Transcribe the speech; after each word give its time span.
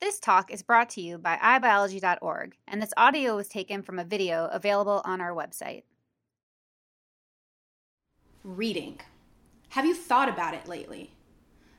This 0.00 0.18
talk 0.18 0.52
is 0.52 0.62
brought 0.62 0.90
to 0.90 1.00
you 1.00 1.18
by 1.18 1.36
iBiology.org, 1.36 2.56
and 2.68 2.82
this 2.82 2.92
audio 2.96 3.36
was 3.36 3.48
taken 3.48 3.82
from 3.82 3.98
a 3.98 4.04
video 4.04 4.46
available 4.52 5.00
on 5.04 5.20
our 5.20 5.32
website. 5.32 5.84
Reading. 8.42 9.00
Have 9.70 9.86
you 9.86 9.94
thought 9.94 10.28
about 10.28 10.54
it 10.54 10.68
lately? 10.68 11.14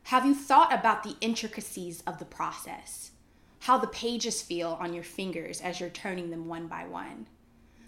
Have 0.04 0.26
you 0.26 0.34
thought 0.34 0.74
about 0.74 1.04
the 1.04 1.16
intricacies 1.22 2.02
of 2.08 2.18
the 2.18 2.26
process? 2.26 3.12
How 3.60 3.78
the 3.78 3.88
pages 3.88 4.42
feel 4.42 4.78
on 4.80 4.94
your 4.94 5.04
fingers 5.04 5.62
as 5.62 5.80
you're 5.80 5.90
turning 5.90 6.32
them 6.32 6.48
one 6.48 6.68
by 6.68 6.86
one? 6.86 7.28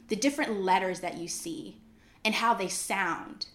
The 0.08 0.16
different 0.16 0.62
letters 0.62 1.00
that 1.00 1.18
you 1.18 1.28
see, 1.28 1.82
and 2.24 2.36
how 2.36 2.54
they 2.54 2.68
sound, 2.68 3.48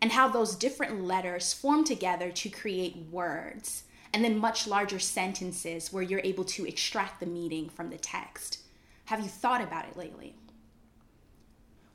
and 0.00 0.12
how 0.12 0.28
those 0.28 0.56
different 0.56 1.04
letters 1.04 1.52
form 1.52 1.84
together 1.84 2.30
to 2.30 2.48
create 2.48 2.96
words 3.10 3.84
and 4.12 4.24
then 4.24 4.38
much 4.38 4.66
larger 4.66 4.98
sentences 4.98 5.92
where 5.92 6.02
you're 6.02 6.20
able 6.24 6.44
to 6.44 6.66
extract 6.66 7.20
the 7.20 7.26
meaning 7.26 7.68
from 7.68 7.90
the 7.90 7.98
text. 7.98 8.58
Have 9.06 9.20
you 9.20 9.28
thought 9.28 9.62
about 9.62 9.86
it 9.86 9.96
lately? 9.96 10.34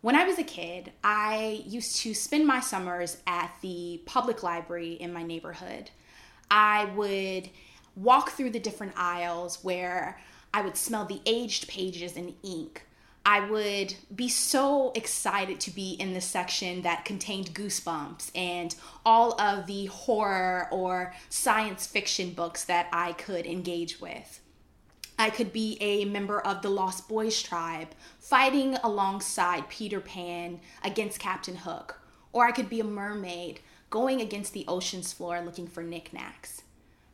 When 0.02 0.16
I 0.16 0.26
was 0.26 0.38
a 0.38 0.44
kid, 0.44 0.92
I 1.04 1.64
used 1.66 1.98
to 2.02 2.14
spend 2.14 2.46
my 2.46 2.60
summers 2.60 3.18
at 3.26 3.56
the 3.62 4.02
public 4.06 4.44
library 4.44 4.94
in 4.94 5.14
my 5.14 5.24
neighborhood. 5.24 5.92
I 6.52 6.86
would 6.96 7.50
walk 7.96 8.32
through 8.32 8.50
the 8.50 8.60
different 8.60 8.94
aisles 8.98 9.60
where 9.64 10.20
I 10.54 10.62
would 10.62 10.76
smell 10.76 11.06
the 11.06 11.22
aged 11.26 11.68
pages 11.68 12.18
and 12.18 12.36
ink 12.44 12.86
I 13.26 13.40
would 13.40 13.96
be 14.14 14.28
so 14.28 14.92
excited 14.96 15.62
to 15.62 15.72
be 15.72 15.92
in 15.94 16.14
the 16.14 16.20
section 16.20 16.82
that 16.82 17.06
contained 17.06 17.54
Goosebumps 17.54 18.32
and 18.36 18.76
all 19.06 19.40
of 19.40 19.66
the 19.66 19.86
horror 19.86 20.68
or 20.72 21.14
science 21.30 21.88
fiction 21.88 22.32
books 22.32 22.66
that 22.66 22.90
I 22.92 23.14
could 23.14 23.46
engage 23.46 24.02
with. 24.02 24.42
I 25.18 25.30
could 25.30 25.54
be 25.54 25.78
a 25.80 26.04
member 26.04 26.42
of 26.42 26.62
the 26.62 26.70
Lost 26.70 27.08
Boys 27.08 27.42
tribe, 27.42 27.90
fighting 28.20 28.76
alongside 28.84 29.70
Peter 29.70 30.02
Pan 30.02 30.60
against 30.84 31.20
Captain 31.20 31.56
Hook. 31.56 32.02
Or 32.34 32.46
I 32.46 32.52
could 32.52 32.68
be 32.68 32.80
a 32.80 32.86
mermaid, 32.86 33.62
going 33.90 34.20
against 34.20 34.54
the 34.54 34.66
ocean's 34.68 35.14
floor 35.14 35.40
looking 35.40 35.68
for 35.68 35.84
knickknacks. 35.84 36.64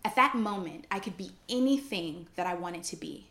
At 0.03 0.15
that 0.15 0.33
moment, 0.33 0.85
I 0.89 0.99
could 0.99 1.17
be 1.17 1.33
anything 1.49 2.27
that 2.35 2.47
I 2.47 2.55
wanted 2.55 2.83
to 2.85 2.95
be. 2.95 3.27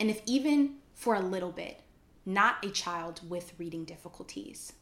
And 0.00 0.08
if 0.08 0.22
even 0.24 0.76
for 0.94 1.14
a 1.14 1.20
little 1.20 1.50
bit, 1.50 1.80
not 2.24 2.64
a 2.64 2.70
child 2.70 3.20
with 3.28 3.52
reading 3.58 3.84
difficulties. 3.84 4.72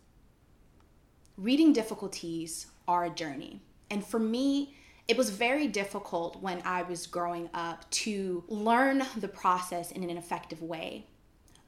Reading 1.37 1.73
difficulties 1.73 2.67
are 2.87 3.05
a 3.05 3.11
journey. 3.11 3.63
And 3.91 4.05
for 4.05 4.19
me, 4.19 4.75
it 5.09 5.17
was 5.17 5.31
very 5.31 5.67
difficult 5.67 6.41
when 6.41 6.63
I 6.65 6.83
was 6.83 7.07
growing 7.07 7.51
up 7.55 7.91
to 7.91 8.45
learn 8.49 9.03
the 9.17 9.29
process 9.29 9.91
in 9.91 10.03
an 10.03 10.17
effective 10.17 10.63
way. 10.63 11.07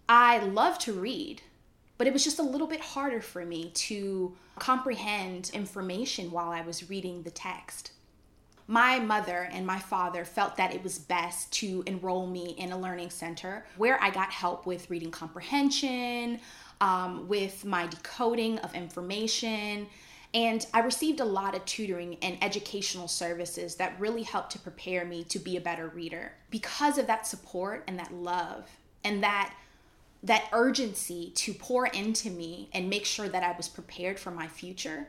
I 0.09 0.39
love 0.39 0.79
to 0.81 0.93
read, 0.93 1.43
but 1.99 2.07
it 2.07 2.13
was 2.13 2.23
just 2.23 2.39
a 2.39 2.43
little 2.43 2.67
bit 2.67 2.81
harder 2.81 3.21
for 3.21 3.45
me 3.45 3.71
to 3.71 4.37
comprehend 4.59 5.51
information 5.55 6.31
while 6.31 6.51
I 6.51 6.61
was 6.61 6.91
reading 6.91 7.23
the 7.23 7.31
text 7.31 7.93
my 8.67 8.99
mother 8.99 9.49
and 9.53 9.67
my 9.67 9.79
father 9.79 10.25
felt 10.25 10.57
that 10.57 10.75
it 10.75 10.83
was 10.83 10.99
best 10.99 11.53
to 11.53 11.83
enroll 11.87 12.27
me 12.27 12.55
in 12.59 12.73
a 12.73 12.79
learning 12.79 13.11
center 13.11 13.65
where 13.77 14.01
I 14.03 14.11
got 14.11 14.31
help 14.31 14.67
with 14.67 14.89
reading 14.89 15.11
comprehension, 15.11 16.41
um, 16.81 17.29
with 17.29 17.65
my 17.65 17.87
decoding 17.87 18.59
of 18.61 18.75
information. 18.75 19.87
And 20.35 20.67
I 20.73 20.81
received 20.81 21.21
a 21.21 21.25
lot 21.25 21.55
of 21.55 21.65
tutoring 21.67 22.17
and 22.23 22.43
educational 22.43 23.09
services 23.09 23.75
that 23.77 23.99
really 24.01 24.23
helped 24.23 24.53
to 24.53 24.59
prepare 24.59 25.05
me 25.05 25.25
to 25.25 25.39
be 25.39 25.57
a 25.57 25.61
better 25.61 25.89
reader. 25.89 26.33
Because 26.51 26.97
of 26.99 27.07
that 27.07 27.27
support 27.27 27.85
and 27.87 27.99
that 27.99 28.13
love 28.13 28.67
and 29.05 29.23
that 29.23 29.55
that 30.25 30.45
urgency 30.53 31.33
to 31.35 31.53
pour 31.53 31.87
into 31.87 32.31
me 32.31 32.69
and 32.73 32.89
make 32.89 33.05
sure 33.05 33.29
that 33.29 33.43
I 33.43 33.57
was 33.57 33.69
prepared 33.69 34.21
for 34.21 34.31
my 34.31 34.47
future, 34.47 35.09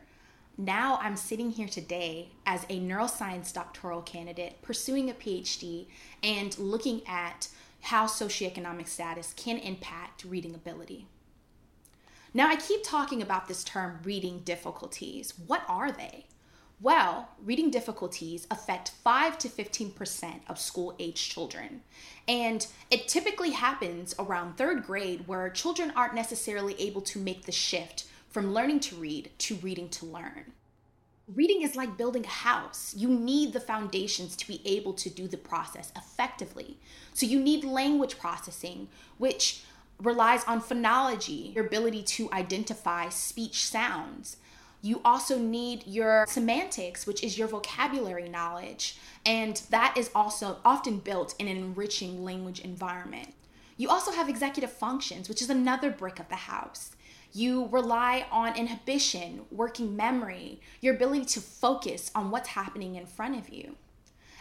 now 0.58 1.00
I'm 1.02 1.16
sitting 1.16 1.52
here 1.52 1.68
today 1.68 2.30
as 2.46 2.64
a 2.66 2.80
neuroscience 2.80 3.52
doctoral 3.54 4.02
candidate 4.02 4.62
pursuing 4.62 5.10
a 5.10 5.14
PhD 5.14 5.88
and 6.22 6.58
looking 6.60 7.02
at 7.08 7.48
how 7.82 8.06
socioeconomic 8.06 8.88
status 8.88 9.34
can 9.36 9.58
impact 9.58 10.24
reading 10.24 10.54
ability. 10.54 11.08
Now, 12.36 12.48
I 12.50 12.56
keep 12.56 12.84
talking 12.84 13.22
about 13.22 13.48
this 13.48 13.64
term 13.64 14.00
reading 14.04 14.40
difficulties. 14.40 15.34
What 15.46 15.64
are 15.68 15.92
they? 15.92 16.26
Well, 16.82 17.30
reading 17.44 17.70
difficulties 17.70 18.48
affect 18.52 18.90
5 18.90 19.38
to 19.40 19.50
15% 19.50 20.42
of 20.48 20.60
school 20.60 20.96
age 21.00 21.30
children. 21.30 21.82
And 22.28 22.66
it 22.92 23.08
typically 23.08 23.52
happens 23.52 24.16
around 24.20 24.58
third 24.58 24.84
grade 24.84 25.28
where 25.28 25.50
children 25.50 25.94
aren't 25.96 26.16
necessarily 26.16 26.76
able 26.80 27.02
to 27.02 27.20
make 27.20 27.46
the 27.46 27.52
shift 27.52 28.06
from 28.34 28.52
learning 28.52 28.80
to 28.80 28.96
read 28.96 29.30
to 29.38 29.56
reading 29.56 29.88
to 29.88 30.08
learn. 30.08 30.52
Reading 31.34 31.62
is 31.62 31.76
like 31.76 31.98
building 31.98 32.26
a 32.26 32.28
house. 32.28 32.94
You 32.98 33.08
need 33.08 33.54
the 33.54 33.60
foundations 33.60 34.36
to 34.36 34.48
be 34.48 34.60
able 34.66 34.94
to 34.94 35.10
do 35.10 35.28
the 35.28 35.38
process 35.38 35.94
effectively. 35.96 36.78
So, 37.14 37.28
you 37.28 37.40
need 37.40 37.64
language 37.64 38.18
processing, 38.18 38.90
which 39.20 39.64
relies 40.00 40.44
on 40.46 40.62
phonology, 40.62 41.54
your 41.54 41.66
ability 41.66 42.02
to 42.04 42.30
identify 42.34 43.08
speech 43.10 43.66
sounds. 43.66 44.38
You 44.82 45.00
also 45.06 45.38
need 45.38 45.88
your 45.88 46.26
semantics, 46.28 47.08
which 47.08 47.24
is 47.24 47.38
your 47.38 47.48
vocabulary 47.48 48.28
knowledge, 48.28 48.98
and 49.26 49.62
that 49.70 49.96
is 49.96 50.10
also 50.14 50.58
often 50.66 50.98
built 50.98 51.36
in 51.40 51.48
an 51.48 51.56
enriching 51.56 52.26
language 52.26 52.60
environment. 52.60 53.34
You 53.78 53.90
also 53.90 54.12
have 54.12 54.28
executive 54.28 54.74
functions, 54.74 55.30
which 55.30 55.42
is 55.42 55.50
another 55.50 55.90
brick 55.90 56.20
of 56.20 56.28
the 56.28 56.36
house. 56.36 56.96
You 57.34 57.68
rely 57.72 58.28
on 58.32 58.56
inhibition, 58.56 59.42
working 59.52 59.96
memory, 59.96 60.62
your 60.82 60.94
ability 60.94 61.26
to 61.26 61.42
focus 61.42 62.12
on 62.14 62.30
what's 62.30 62.50
happening 62.50 62.96
in 62.96 63.08
front 63.08 63.38
of 63.38 63.50
you. 63.50 63.76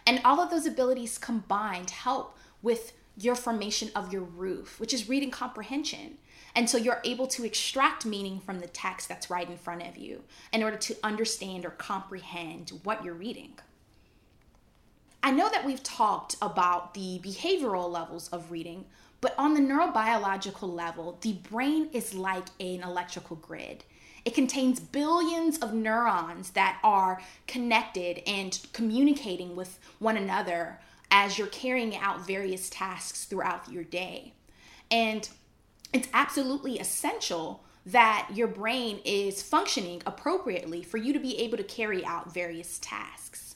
And 0.06 0.20
all 0.24 0.40
of 0.40 0.50
those 0.50 0.66
abilities 0.66 1.16
combined 1.16 1.90
help 1.90 2.36
with 2.60 2.92
your 3.16 3.34
formation 3.34 3.90
of 3.94 4.12
your 4.12 4.22
roof, 4.22 4.78
which 4.78 4.92
is 4.92 5.08
reading 5.08 5.30
comprehension. 5.30 6.18
And 6.54 6.68
so 6.68 6.76
you're 6.76 7.00
able 7.04 7.26
to 7.28 7.44
extract 7.44 8.04
meaning 8.04 8.40
from 8.40 8.60
the 8.60 8.66
text 8.66 9.08
that's 9.08 9.30
right 9.30 9.48
in 9.48 9.56
front 9.56 9.86
of 9.86 9.96
you 9.96 10.22
in 10.52 10.62
order 10.62 10.76
to 10.76 10.96
understand 11.02 11.64
or 11.64 11.70
comprehend 11.70 12.72
what 12.82 13.04
you're 13.04 13.14
reading. 13.14 13.54
I 15.22 15.30
know 15.30 15.48
that 15.48 15.64
we've 15.64 15.82
talked 15.82 16.36
about 16.42 16.94
the 16.94 17.20
behavioral 17.22 17.90
levels 17.90 18.28
of 18.28 18.50
reading, 18.50 18.86
but 19.22 19.34
on 19.38 19.54
the 19.54 19.60
neurobiological 19.60 20.74
level, 20.74 21.16
the 21.22 21.34
brain 21.34 21.88
is 21.92 22.12
like 22.12 22.48
an 22.58 22.82
electrical 22.82 23.36
grid. 23.36 23.84
It 24.24 24.34
contains 24.34 24.80
billions 24.80 25.58
of 25.58 25.72
neurons 25.72 26.50
that 26.50 26.80
are 26.82 27.22
connected 27.46 28.20
and 28.26 28.58
communicating 28.72 29.54
with 29.54 29.78
one 30.00 30.16
another 30.16 30.80
as 31.10 31.38
you're 31.38 31.46
carrying 31.46 31.96
out 31.96 32.26
various 32.26 32.68
tasks 32.68 33.24
throughout 33.24 33.70
your 33.70 33.84
day. 33.84 34.32
And 34.90 35.28
it's 35.92 36.08
absolutely 36.12 36.80
essential 36.80 37.62
that 37.86 38.28
your 38.34 38.48
brain 38.48 39.00
is 39.04 39.40
functioning 39.40 40.02
appropriately 40.04 40.82
for 40.82 40.96
you 40.96 41.12
to 41.12 41.20
be 41.20 41.38
able 41.38 41.58
to 41.58 41.64
carry 41.64 42.04
out 42.04 42.34
various 42.34 42.78
tasks. 42.80 43.54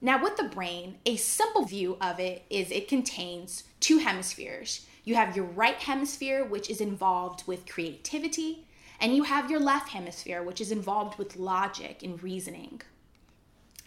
Now, 0.00 0.22
with 0.22 0.38
the 0.38 0.44
brain, 0.44 0.96
a 1.04 1.16
simple 1.16 1.66
view 1.66 1.98
of 2.00 2.18
it 2.18 2.44
is 2.48 2.70
it 2.70 2.88
contains 2.88 3.64
two 3.80 3.98
hemispheres. 3.98 4.86
You 5.04 5.14
have 5.16 5.34
your 5.34 5.46
right 5.46 5.76
hemisphere, 5.76 6.44
which 6.44 6.70
is 6.70 6.80
involved 6.80 7.46
with 7.46 7.66
creativity, 7.66 8.66
and 9.00 9.16
you 9.16 9.24
have 9.24 9.50
your 9.50 9.60
left 9.60 9.88
hemisphere, 9.88 10.42
which 10.42 10.60
is 10.60 10.70
involved 10.70 11.18
with 11.18 11.36
logic 11.36 12.02
and 12.02 12.22
reasoning. 12.22 12.82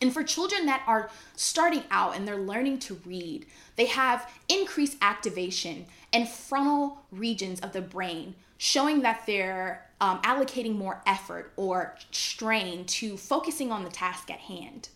And 0.01 0.11
for 0.11 0.23
children 0.23 0.65
that 0.65 0.83
are 0.85 1.09
starting 1.35 1.83
out 1.89 2.17
and 2.17 2.27
they're 2.27 2.35
learning 2.35 2.79
to 2.79 2.99
read, 3.05 3.45
they 3.77 3.85
have 3.85 4.29
increased 4.49 4.97
activation 5.01 5.85
in 6.11 6.25
frontal 6.25 7.05
regions 7.11 7.61
of 7.61 7.71
the 7.71 7.81
brain, 7.81 8.35
showing 8.57 9.01
that 9.03 9.23
they're 9.25 9.87
um, 10.01 10.21
allocating 10.23 10.75
more 10.75 11.01
effort 11.05 11.53
or 11.55 11.95
strain 12.11 12.83
to 12.85 13.15
focusing 13.15 13.71
on 13.71 13.85
the 13.85 13.89
task 13.89 14.29
at 14.29 14.39
hand. 14.39 14.89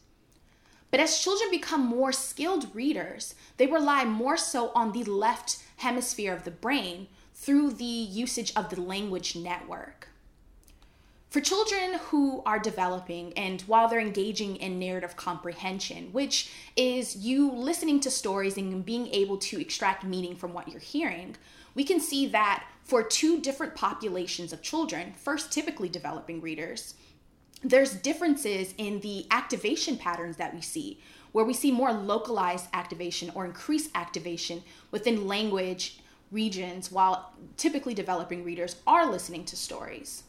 But 0.89 0.99
as 0.99 1.19
children 1.19 1.49
become 1.51 1.85
more 1.85 2.11
skilled 2.11 2.73
readers, 2.73 3.35
they 3.57 3.67
rely 3.67 4.05
more 4.05 4.37
so 4.37 4.71
on 4.73 4.91
the 4.91 5.03
left 5.03 5.63
hemisphere 5.77 6.33
of 6.33 6.43
the 6.43 6.51
brain 6.51 7.07
through 7.33 7.71
the 7.71 7.83
usage 7.83 8.53
of 8.55 8.69
the 8.69 8.81
language 8.81 9.35
network. 9.35 10.07
For 11.29 11.41
children 11.41 11.99
who 12.05 12.41
are 12.45 12.57
developing 12.57 13.33
and 13.33 13.61
while 13.63 13.89
they're 13.89 13.99
engaging 13.99 14.55
in 14.55 14.79
narrative 14.79 15.17
comprehension, 15.17 16.13
which 16.13 16.49
is 16.77 17.17
you 17.17 17.51
listening 17.51 17.99
to 17.99 18.09
stories 18.09 18.55
and 18.57 18.85
being 18.85 19.07
able 19.07 19.37
to 19.39 19.59
extract 19.59 20.05
meaning 20.05 20.37
from 20.37 20.53
what 20.53 20.69
you're 20.69 20.79
hearing, 20.79 21.35
we 21.75 21.83
can 21.83 21.99
see 21.99 22.27
that 22.27 22.65
for 22.81 23.03
two 23.03 23.41
different 23.41 23.75
populations 23.75 24.53
of 24.53 24.61
children, 24.61 25.13
first 25.17 25.51
typically 25.51 25.89
developing 25.89 26.39
readers, 26.39 26.93
there's 27.69 27.93
differences 27.95 28.73
in 28.77 28.99
the 29.01 29.25
activation 29.31 29.97
patterns 29.97 30.37
that 30.37 30.53
we 30.53 30.61
see 30.61 30.99
where 31.31 31.45
we 31.45 31.53
see 31.53 31.71
more 31.71 31.91
localized 31.91 32.67
activation 32.73 33.31
or 33.35 33.45
increased 33.45 33.91
activation 33.93 34.63
within 34.91 35.27
language 35.27 35.99
regions 36.31 36.91
while 36.91 37.33
typically 37.57 37.93
developing 37.93 38.43
readers 38.43 38.77
are 38.87 39.09
listening 39.09 39.45
to 39.45 39.55
stories. 39.55 40.23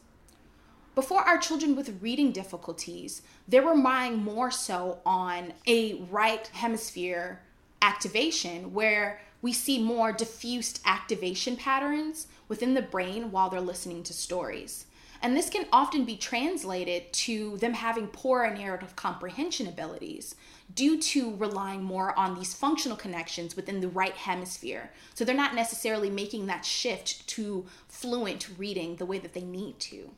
Before 0.95 1.21
our 1.21 1.37
children 1.37 1.75
with 1.75 2.01
reading 2.01 2.31
difficulties, 2.31 3.21
they're 3.47 3.61
relying 3.61 4.17
more 4.17 4.51
so 4.51 4.99
on 5.05 5.53
a 5.65 5.95
right 6.11 6.45
hemisphere 6.47 7.41
activation 7.81 8.73
where 8.73 9.21
we 9.41 9.53
see 9.53 9.81
more 9.81 10.11
diffused 10.11 10.81
activation 10.85 11.55
patterns 11.55 12.27
within 12.49 12.73
the 12.73 12.81
brain 12.81 13.31
while 13.31 13.49
they're 13.49 13.61
listening 13.61 14.03
to 14.03 14.13
stories. 14.13 14.85
And 15.21 15.35
this 15.35 15.49
can 15.49 15.65
often 15.73 16.05
be 16.05 16.15
translated 16.15 17.11
to 17.13 17.57
them 17.57 17.73
having 17.73 18.07
poorer 18.07 18.55
narrative 18.55 18.95
comprehension 18.95 19.67
abilities 19.67 20.35
due 20.73 21.01
to 21.01 21.35
relying 21.35 21.83
more 21.83 22.17
on 22.17 22.35
these 22.35 22.53
functional 22.53 22.95
connections 22.95 23.55
within 23.55 23.81
the 23.81 23.89
right 23.89 24.13
hemisphere. 24.13 24.91
So 25.15 25.25
they're 25.25 25.35
not 25.35 25.55
necessarily 25.55 26.09
making 26.09 26.45
that 26.45 26.63
shift 26.63 27.27
to 27.29 27.65
fluent 27.87 28.49
reading 28.57 28.95
the 28.95 29.05
way 29.05 29.19
that 29.19 29.33
they 29.33 29.41
need 29.41 29.79
to. 29.79 30.11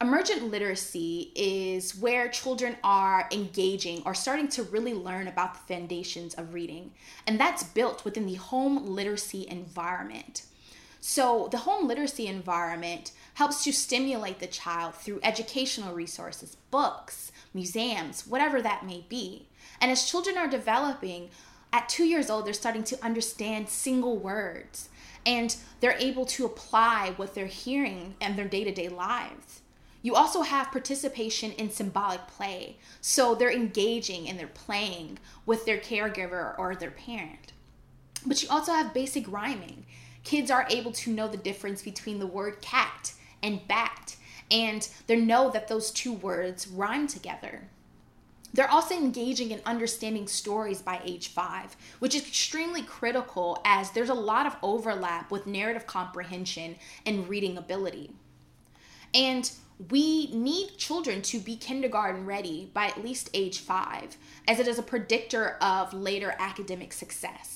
Emergent 0.00 0.50
literacy 0.50 1.32
is 1.34 1.96
where 1.96 2.28
children 2.28 2.76
are 2.82 3.28
engaging 3.32 4.02
or 4.04 4.12
starting 4.12 4.48
to 4.48 4.62
really 4.64 4.92
learn 4.92 5.28
about 5.28 5.54
the 5.54 5.74
foundations 5.74 6.34
of 6.34 6.52
reading, 6.52 6.92
and 7.26 7.40
that's 7.40 7.62
built 7.62 8.04
within 8.04 8.26
the 8.26 8.34
home 8.34 8.86
literacy 8.86 9.46
environment. 9.48 10.42
So, 11.00 11.48
the 11.50 11.58
home 11.58 11.86
literacy 11.86 12.26
environment 12.26 13.12
helps 13.34 13.64
to 13.64 13.72
stimulate 13.72 14.38
the 14.38 14.46
child 14.46 14.94
through 14.94 15.20
educational 15.22 15.94
resources, 15.94 16.56
books, 16.70 17.32
museums, 17.52 18.26
whatever 18.26 18.62
that 18.62 18.86
may 18.86 19.04
be. 19.08 19.48
And 19.80 19.90
as 19.90 20.08
children 20.08 20.38
are 20.38 20.48
developing, 20.48 21.30
at 21.72 21.88
two 21.88 22.04
years 22.04 22.30
old, 22.30 22.46
they're 22.46 22.52
starting 22.52 22.84
to 22.84 23.04
understand 23.04 23.68
single 23.68 24.16
words 24.16 24.88
and 25.26 25.56
they're 25.80 25.96
able 25.98 26.26
to 26.26 26.44
apply 26.44 27.14
what 27.16 27.34
they're 27.34 27.46
hearing 27.46 28.14
in 28.20 28.36
their 28.36 28.48
day 28.48 28.64
to 28.64 28.72
day 28.72 28.88
lives. 28.88 29.62
You 30.02 30.14
also 30.14 30.42
have 30.42 30.70
participation 30.70 31.52
in 31.52 31.70
symbolic 31.70 32.26
play. 32.26 32.76
So 33.00 33.34
they're 33.34 33.50
engaging 33.50 34.28
and 34.28 34.38
they're 34.38 34.46
playing 34.46 35.18
with 35.46 35.64
their 35.64 35.78
caregiver 35.78 36.56
or 36.58 36.76
their 36.76 36.90
parent. 36.90 37.52
But 38.26 38.42
you 38.42 38.48
also 38.50 38.72
have 38.72 38.94
basic 38.94 39.30
rhyming. 39.30 39.86
Kids 40.22 40.50
are 40.50 40.66
able 40.70 40.92
to 40.92 41.10
know 41.10 41.26
the 41.26 41.36
difference 41.38 41.82
between 41.82 42.18
the 42.18 42.26
word 42.26 42.60
cat 42.60 43.14
and 43.44 43.68
bat, 43.68 44.16
and 44.50 44.88
they 45.06 45.16
know 45.16 45.50
that 45.50 45.68
those 45.68 45.92
two 45.92 46.12
words 46.12 46.66
rhyme 46.66 47.06
together. 47.06 47.68
They're 48.54 48.70
also 48.70 48.94
engaging 48.94 49.50
in 49.50 49.60
understanding 49.66 50.28
stories 50.28 50.80
by 50.80 51.00
age 51.04 51.28
five, 51.28 51.76
which 51.98 52.14
is 52.14 52.26
extremely 52.26 52.82
critical 52.82 53.60
as 53.64 53.90
there's 53.90 54.10
a 54.10 54.14
lot 54.14 54.46
of 54.46 54.56
overlap 54.62 55.30
with 55.30 55.46
narrative 55.46 55.86
comprehension 55.86 56.76
and 57.04 57.28
reading 57.28 57.58
ability. 57.58 58.10
And 59.12 59.50
we 59.90 60.30
need 60.32 60.76
children 60.78 61.20
to 61.22 61.40
be 61.40 61.56
kindergarten 61.56 62.26
ready 62.26 62.70
by 62.72 62.86
at 62.86 63.02
least 63.02 63.28
age 63.34 63.58
five, 63.58 64.16
as 64.46 64.60
it 64.60 64.68
is 64.68 64.78
a 64.78 64.84
predictor 64.84 65.56
of 65.60 65.92
later 65.92 66.34
academic 66.38 66.92
success. 66.92 67.53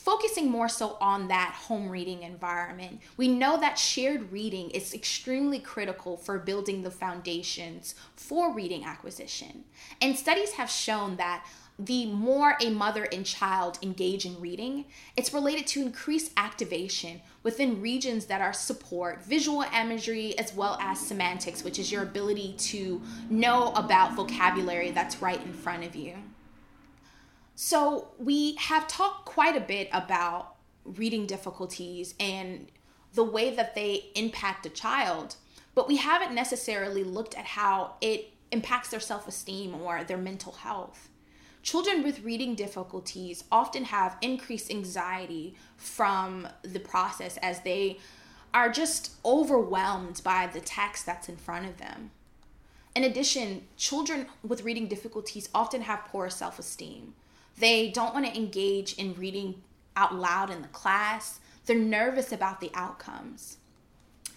Focusing 0.00 0.50
more 0.50 0.70
so 0.70 0.96
on 0.98 1.28
that 1.28 1.52
home 1.52 1.90
reading 1.90 2.22
environment, 2.22 3.02
we 3.18 3.28
know 3.28 3.60
that 3.60 3.78
shared 3.78 4.32
reading 4.32 4.70
is 4.70 4.94
extremely 4.94 5.58
critical 5.58 6.16
for 6.16 6.38
building 6.38 6.82
the 6.82 6.90
foundations 6.90 7.94
for 8.16 8.50
reading 8.50 8.82
acquisition. 8.82 9.64
And 10.00 10.16
studies 10.16 10.52
have 10.52 10.70
shown 10.70 11.16
that 11.16 11.44
the 11.78 12.06
more 12.06 12.56
a 12.62 12.70
mother 12.70 13.08
and 13.12 13.26
child 13.26 13.78
engage 13.82 14.24
in 14.24 14.40
reading, 14.40 14.86
it's 15.18 15.34
related 15.34 15.66
to 15.66 15.82
increased 15.82 16.32
activation 16.38 17.20
within 17.42 17.82
regions 17.82 18.24
that 18.24 18.40
are 18.40 18.54
support 18.54 19.22
visual 19.22 19.64
imagery 19.78 20.36
as 20.38 20.54
well 20.54 20.78
as 20.80 20.98
semantics, 20.98 21.62
which 21.62 21.78
is 21.78 21.92
your 21.92 22.02
ability 22.02 22.54
to 22.56 23.02
know 23.28 23.70
about 23.74 24.14
vocabulary 24.14 24.92
that's 24.92 25.20
right 25.20 25.42
in 25.42 25.52
front 25.52 25.84
of 25.84 25.94
you. 25.94 26.14
So, 27.62 28.08
we 28.18 28.54
have 28.54 28.88
talked 28.88 29.26
quite 29.26 29.54
a 29.54 29.60
bit 29.60 29.90
about 29.92 30.54
reading 30.82 31.26
difficulties 31.26 32.14
and 32.18 32.68
the 33.12 33.22
way 33.22 33.54
that 33.54 33.74
they 33.74 34.06
impact 34.14 34.64
a 34.64 34.70
child, 34.70 35.36
but 35.74 35.86
we 35.86 35.98
haven't 35.98 36.34
necessarily 36.34 37.04
looked 37.04 37.36
at 37.36 37.44
how 37.44 37.96
it 38.00 38.32
impacts 38.50 38.88
their 38.88 38.98
self 38.98 39.28
esteem 39.28 39.74
or 39.74 40.02
their 40.04 40.16
mental 40.16 40.52
health. 40.52 41.10
Children 41.62 42.02
with 42.02 42.24
reading 42.24 42.54
difficulties 42.54 43.44
often 43.52 43.84
have 43.84 44.16
increased 44.22 44.70
anxiety 44.70 45.54
from 45.76 46.48
the 46.62 46.80
process 46.80 47.36
as 47.42 47.60
they 47.60 47.98
are 48.54 48.70
just 48.70 49.16
overwhelmed 49.22 50.22
by 50.24 50.46
the 50.46 50.62
text 50.62 51.04
that's 51.04 51.28
in 51.28 51.36
front 51.36 51.66
of 51.66 51.76
them. 51.76 52.10
In 52.96 53.04
addition, 53.04 53.66
children 53.76 54.28
with 54.42 54.64
reading 54.64 54.88
difficulties 54.88 55.50
often 55.54 55.82
have 55.82 56.06
poor 56.06 56.30
self 56.30 56.58
esteem. 56.58 57.12
They 57.58 57.90
don't 57.90 58.14
want 58.14 58.26
to 58.26 58.36
engage 58.36 58.94
in 58.94 59.14
reading 59.14 59.62
out 59.96 60.14
loud 60.14 60.50
in 60.50 60.62
the 60.62 60.68
class, 60.68 61.40
they're 61.66 61.78
nervous 61.78 62.32
about 62.32 62.60
the 62.60 62.70
outcomes. 62.74 63.58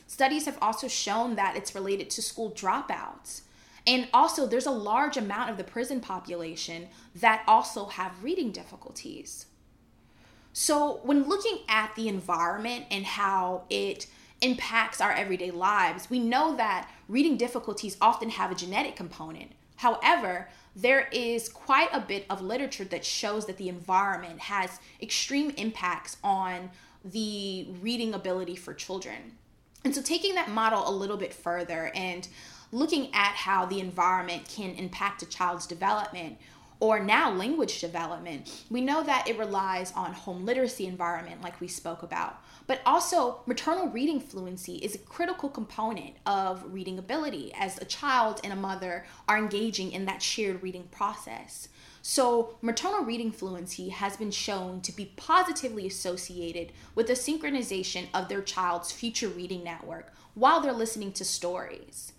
Studies 0.08 0.46
have 0.46 0.58
also 0.62 0.88
shown 0.88 1.36
that 1.36 1.56
it's 1.56 1.74
related 1.74 2.10
to 2.12 2.22
school 2.22 2.52
dropouts. 2.52 3.42
And 3.88 4.08
also, 4.14 4.46
there's 4.46 4.66
a 4.66 4.72
large 4.72 5.18
amount 5.18 5.50
of 5.50 5.58
the 5.58 5.64
prison 5.64 6.00
population 6.00 6.88
that 7.16 7.44
also 7.48 7.88
have 7.88 8.24
reading 8.24 8.52
difficulties. 8.52 9.48
So, 10.54 11.00
when 11.04 11.24
looking 11.24 11.60
at 11.68 11.96
the 11.96 12.08
environment 12.08 12.86
and 12.92 13.06
how 13.06 13.64
it 13.70 14.06
impacts 14.42 15.02
our 15.02 15.12
everyday 15.12 15.52
lives, 15.52 16.10
we 16.10 16.20
know 16.20 16.56
that 16.58 16.90
reading 17.08 17.36
difficulties 17.36 17.98
often 18.00 18.30
have 18.30 18.52
a 18.52 18.56
genetic 18.56 18.96
component. 18.96 19.52
However, 19.84 20.48
there 20.78 21.10
is 21.12 21.50
quite 21.50 21.90
a 21.92 22.00
bit 22.00 22.26
of 22.30 22.42
literature 22.42 22.86
that 22.86 23.04
shows 23.04 23.48
that 23.48 23.58
the 23.58 23.68
environment 23.68 24.40
has 24.40 24.80
extreme 25.02 25.50
impacts 25.58 26.16
on 26.24 26.72
the 27.04 27.68
reading 27.82 28.14
ability 28.14 28.56
for 28.56 28.74
children. 28.74 29.34
And 29.84 29.94
so, 29.94 30.02
taking 30.02 30.36
that 30.36 30.50
model 30.50 30.88
a 30.88 30.90
little 30.90 31.18
bit 31.18 31.34
further 31.34 31.92
and 31.94 32.30
looking 32.72 33.14
at 33.14 33.34
how 33.34 33.66
the 33.66 33.82
environment 33.82 34.48
can 34.48 34.74
impact 34.76 35.22
a 35.22 35.26
child's 35.26 35.68
development 35.68 36.38
or 36.84 37.00
now 37.00 37.32
language 37.32 37.80
development, 37.80 38.66
we 38.70 38.82
know 38.82 39.02
that 39.02 39.26
it 39.26 39.40
relies 39.40 39.94
on 39.94 40.12
home 40.12 40.46
literacy 40.46 40.86
environment 40.86 41.42
like 41.42 41.62
we 41.62 41.68
spoke 41.70 42.04
about. 42.04 42.44
But 42.68 42.82
also 42.86 43.40
maternal 43.46 43.88
reading 43.88 44.20
fluency 44.20 44.76
is 44.80 44.94
a 44.94 44.98
critical 44.98 45.48
component 45.48 46.16
of 46.26 46.74
reading 46.74 47.00
ability 47.00 47.54
as 47.58 47.78
a 47.78 47.86
child 47.86 48.42
and 48.44 48.52
a 48.52 48.58
mother 48.58 49.06
are 49.30 49.38
engaging 49.38 49.94
in 49.94 50.04
that 50.08 50.22
shared 50.22 50.62
reading 50.62 50.90
process. 50.92 51.70
So, 52.02 52.58
maternal 52.62 53.06
reading 53.06 53.32
fluency 53.32 53.88
has 53.88 54.18
been 54.18 54.32
shown 54.32 54.82
to 54.82 54.92
be 54.92 55.14
positively 55.16 55.88
associated 55.88 56.74
with 56.96 57.08
the 57.08 57.14
synchronization 57.14 58.08
of 58.14 58.28
their 58.28 58.42
child's 58.42 58.92
future 58.92 59.30
reading 59.30 59.64
network 59.64 60.12
while 60.34 60.60
they're 60.60 60.74
listening 60.74 61.14
to 61.14 61.24
stories. 61.24 62.13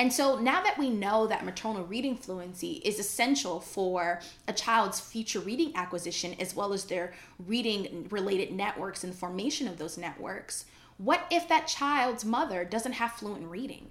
And 0.00 0.10
so 0.10 0.38
now 0.38 0.62
that 0.62 0.78
we 0.78 0.88
know 0.88 1.26
that 1.26 1.44
maternal 1.44 1.84
reading 1.84 2.16
fluency 2.16 2.80
is 2.86 2.98
essential 2.98 3.60
for 3.60 4.22
a 4.48 4.52
child's 4.54 4.98
future 4.98 5.40
reading 5.40 5.76
acquisition 5.76 6.34
as 6.40 6.56
well 6.56 6.72
as 6.72 6.86
their 6.86 7.12
reading 7.38 8.06
related 8.08 8.50
networks 8.50 9.04
and 9.04 9.14
formation 9.14 9.68
of 9.68 9.76
those 9.76 9.98
networks, 9.98 10.64
what 10.96 11.26
if 11.30 11.46
that 11.50 11.66
child's 11.66 12.24
mother 12.24 12.64
doesn't 12.64 12.94
have 12.94 13.12
fluent 13.12 13.44
reading? 13.50 13.90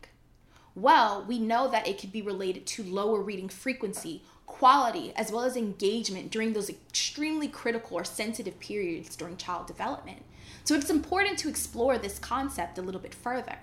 Well, 0.74 1.25
we 1.28 1.38
know 1.38 1.70
that 1.70 1.88
it 1.88 2.00
could 2.00 2.12
be 2.12 2.24
related 2.24 2.66
to 2.66 2.84
lower 2.84 3.22
reading 3.22 3.48
frequency, 3.48 4.24
quality, 4.48 5.13
as 5.16 5.32
well 5.32 5.44
as 5.44 5.56
engagement 5.56 6.32
during 6.32 6.54
those 6.54 6.72
extremely 6.72 7.48
critical 7.48 7.98
or 7.98 8.04
sensitive 8.04 8.60
periods 8.60 9.16
during 9.16 9.38
child 9.38 9.68
development. 9.68 10.24
So 10.63 10.74
it's 10.74 10.89
important 10.89 11.38
to 11.38 11.50
explore 11.50 12.00
this 12.00 12.18
concept 12.18 12.80
a 12.80 12.82
little 12.82 13.00
bit 13.00 13.13
further. 13.13 13.60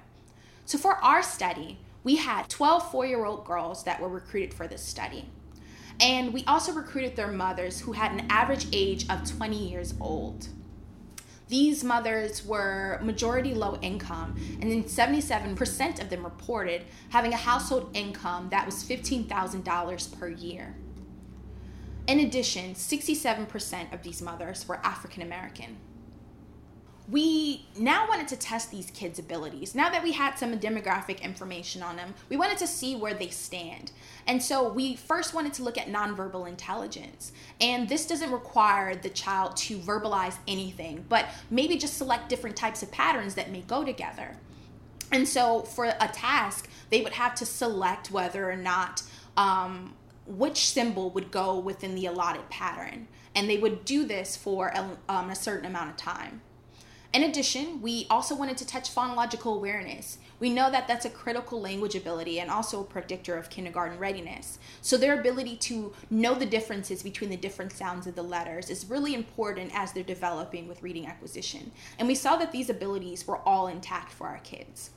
So, 0.65 0.79
for 0.79 0.95
our 0.97 1.23
study, 1.23 1.79
we 2.07 2.15
had 2.15 2.49
12 2.49 2.89
four 2.93 3.05
year 3.05 3.25
old 3.25 3.45
girls 3.45 3.83
that 3.83 4.01
were 4.01 4.09
recruited 4.09 4.55
for 4.55 4.69
this 4.69 4.81
study. 4.81 5.29
And 6.01 6.33
we 6.33 6.45
also 6.45 6.73
recruited 6.73 7.17
their 7.17 7.33
mothers 7.33 7.81
who 7.81 7.91
had 7.95 8.13
an 8.13 8.29
average 8.31 8.69
age 8.73 9.11
of 9.11 9.29
20 9.29 9.69
years 9.69 9.93
old. 10.01 10.47
These 11.49 11.83
mothers 11.83 12.47
were 12.47 13.01
majority 13.03 13.55
low 13.55 13.77
income, 13.83 14.37
and 14.61 14.71
then 14.71 14.85
77% 14.85 16.01
of 16.01 16.09
them 16.09 16.23
reported 16.23 16.85
having 17.09 17.33
a 17.33 17.37
household 17.37 17.91
income 17.93 18.51
that 18.51 18.67
was 18.67 18.85
$15,000 18.85 20.19
per 20.21 20.29
year. 20.29 20.77
In 22.07 22.21
addition, 22.21 22.75
67% 22.75 23.93
of 23.93 24.05
these 24.05 24.23
mothers 24.23 24.69
were 24.69 24.79
African 24.85 25.23
American. 25.23 25.77
We 27.09 27.65
now 27.79 28.09
wanted 28.09 28.27
to 28.29 28.37
test 28.37 28.71
these 28.71 28.91
kids' 28.91 29.19
abilities. 29.19 29.75
Now 29.75 29.91
that 29.91 30.03
we 30.03 30.13
had 30.13 30.37
some 30.37 30.59
demographic 30.59 31.23
information 31.23 31.83
on 31.83 31.97
them, 31.97 32.15
we 32.29 32.37
wanted 32.37 32.59
to 32.59 32.67
see 32.67 32.97
where 32.97 33.15
they 33.15 33.29
stand. 33.29 33.93
And 34.27 34.43
so 34.43 34.69
we 34.69 34.97
first 34.97 35.33
wanted 35.33 35.55
to 35.55 35.63
look 35.63 35.79
at 35.79 35.87
nonverbal 35.87 36.49
intelligence. 36.49 37.31
And 37.61 37.89
this 37.89 38.07
doesn't 38.07 38.33
require 38.33 38.97
the 38.97 39.11
child 39.11 39.57
to 39.59 39.79
verbalize 39.79 40.37
anything, 40.49 41.05
but 41.09 41.27
maybe 41.49 41.77
just 41.77 41.97
select 41.97 42.29
different 42.29 42.57
types 42.57 42.83
of 42.83 42.91
patterns 42.91 43.37
that 43.37 43.53
may 43.53 43.61
go 43.61 43.85
together. 43.85 44.37
And 45.13 45.29
so 45.29 45.63
for 45.63 45.85
a 45.85 46.09
task, 46.09 46.69
they 46.91 47.03
would 47.03 47.13
have 47.13 47.37
to 47.37 47.47
select 47.47 48.11
whether 48.11 48.51
or 48.51 48.57
not 48.57 49.05
um, 49.37 49.95
which 50.27 50.69
symbol 50.71 51.11
would 51.11 51.31
go 51.31 51.57
within 51.57 51.95
the 51.95 52.07
allotted 52.07 52.49
pattern. 52.51 53.07
And 53.37 53.49
they 53.49 53.59
would 53.59 53.85
do 53.85 54.05
this 54.05 54.37
for 54.37 54.69
a, 54.69 54.99
um, 55.09 55.31
a 55.31 55.37
certain 55.37 55.67
amount 55.67 55.91
of 55.91 55.97
time. 55.97 56.41
In 57.17 57.23
addition, 57.23 57.81
we 57.81 58.07
also 58.11 58.35
wanted 58.35 58.59
to 58.59 58.67
touch 58.67 58.95
phonological 58.95 59.55
awareness. 59.57 60.19
We 60.39 60.51
know 60.51 60.71
that 60.71 60.87
that's 60.87 61.07
a 61.07 61.09
critical 61.11 61.59
language 61.59 61.95
ability 61.95 62.41
and 62.41 62.51
also 62.51 62.83
a 62.83 62.85
predictor 62.85 63.39
of 63.39 63.49
kindergarten 63.49 63.99
readiness. 63.99 64.59
So, 64.83 64.99
their 64.99 65.19
ability 65.19 65.57
to 65.69 65.95
know 66.11 66.35
the 66.35 66.45
differences 66.45 67.03
between 67.03 67.31
the 67.31 67.39
different 67.39 67.73
sounds 67.73 68.07
of 68.07 68.17
the 68.17 68.23
letters 68.23 68.69
is 68.69 68.91
really 68.91 69.15
important 69.15 69.71
as 69.75 69.95
they're 69.95 70.05
developing 70.05 70.69
with 70.69 70.83
reading 70.83 71.07
acquisition. 71.07 71.73
And 71.99 72.07
we 72.07 72.15
saw 72.15 72.37
that 72.37 72.53
these 72.53 72.69
abilities 72.69 73.27
were 73.27 73.39
all 73.49 73.69
intact 73.69 74.13
for 74.13 74.27
our 74.27 74.41
kids. 74.41 74.91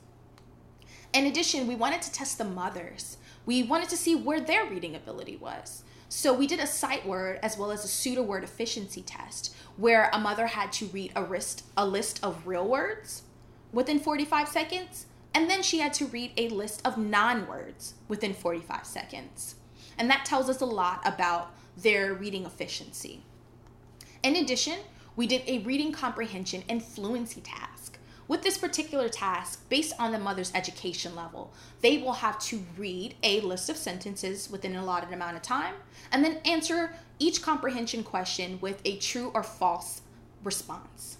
In 1.14 1.24
addition, 1.24 1.66
we 1.66 1.74
wanted 1.74 2.02
to 2.02 2.12
test 2.12 2.36
the 2.36 2.44
mothers. 2.44 3.16
We 3.46 3.62
wanted 3.62 3.88
to 3.88 3.96
see 3.96 4.14
where 4.14 4.42
their 4.42 4.66
reading 4.66 4.94
ability 4.94 5.38
was. 5.38 5.84
So 6.12 6.34
we 6.34 6.48
did 6.48 6.58
a 6.58 6.66
sight 6.66 7.06
word 7.06 7.38
as 7.40 7.56
well 7.56 7.70
as 7.70 7.84
a 7.84 7.88
pseudo 7.88 8.22
word 8.22 8.42
efficiency 8.42 9.00
test 9.00 9.54
where 9.76 10.10
a 10.12 10.18
mother 10.18 10.48
had 10.48 10.72
to 10.72 10.86
read 10.86 11.12
a 11.14 11.22
list, 11.22 11.64
a 11.76 11.86
list 11.86 12.18
of 12.24 12.48
real 12.48 12.66
words 12.66 13.22
within 13.72 14.00
45 14.00 14.48
seconds, 14.48 15.06
and 15.32 15.48
then 15.48 15.62
she 15.62 15.78
had 15.78 15.94
to 15.94 16.06
read 16.06 16.32
a 16.36 16.48
list 16.48 16.84
of 16.84 16.98
non 16.98 17.46
words 17.46 17.94
within 18.08 18.34
45 18.34 18.84
seconds. 18.84 19.54
And 19.96 20.10
that 20.10 20.24
tells 20.24 20.50
us 20.50 20.60
a 20.60 20.66
lot 20.66 21.00
about 21.04 21.54
their 21.76 22.12
reading 22.12 22.44
efficiency. 22.44 23.22
In 24.24 24.34
addition, 24.34 24.80
we 25.14 25.28
did 25.28 25.42
a 25.46 25.60
reading 25.60 25.92
comprehension 25.92 26.64
and 26.68 26.82
fluency 26.82 27.40
task. 27.40 27.99
With 28.30 28.42
this 28.42 28.58
particular 28.58 29.08
task, 29.08 29.68
based 29.68 29.92
on 29.98 30.12
the 30.12 30.18
mother's 30.20 30.52
education 30.54 31.16
level, 31.16 31.52
they 31.80 31.98
will 31.98 32.12
have 32.12 32.38
to 32.42 32.64
read 32.78 33.16
a 33.24 33.40
list 33.40 33.68
of 33.68 33.76
sentences 33.76 34.48
within 34.48 34.70
an 34.70 34.78
allotted 34.78 35.12
amount 35.12 35.34
of 35.34 35.42
time 35.42 35.74
and 36.12 36.24
then 36.24 36.38
answer 36.44 36.94
each 37.18 37.42
comprehension 37.42 38.04
question 38.04 38.60
with 38.60 38.80
a 38.84 38.98
true 38.98 39.32
or 39.34 39.42
false 39.42 40.02
response. 40.44 41.18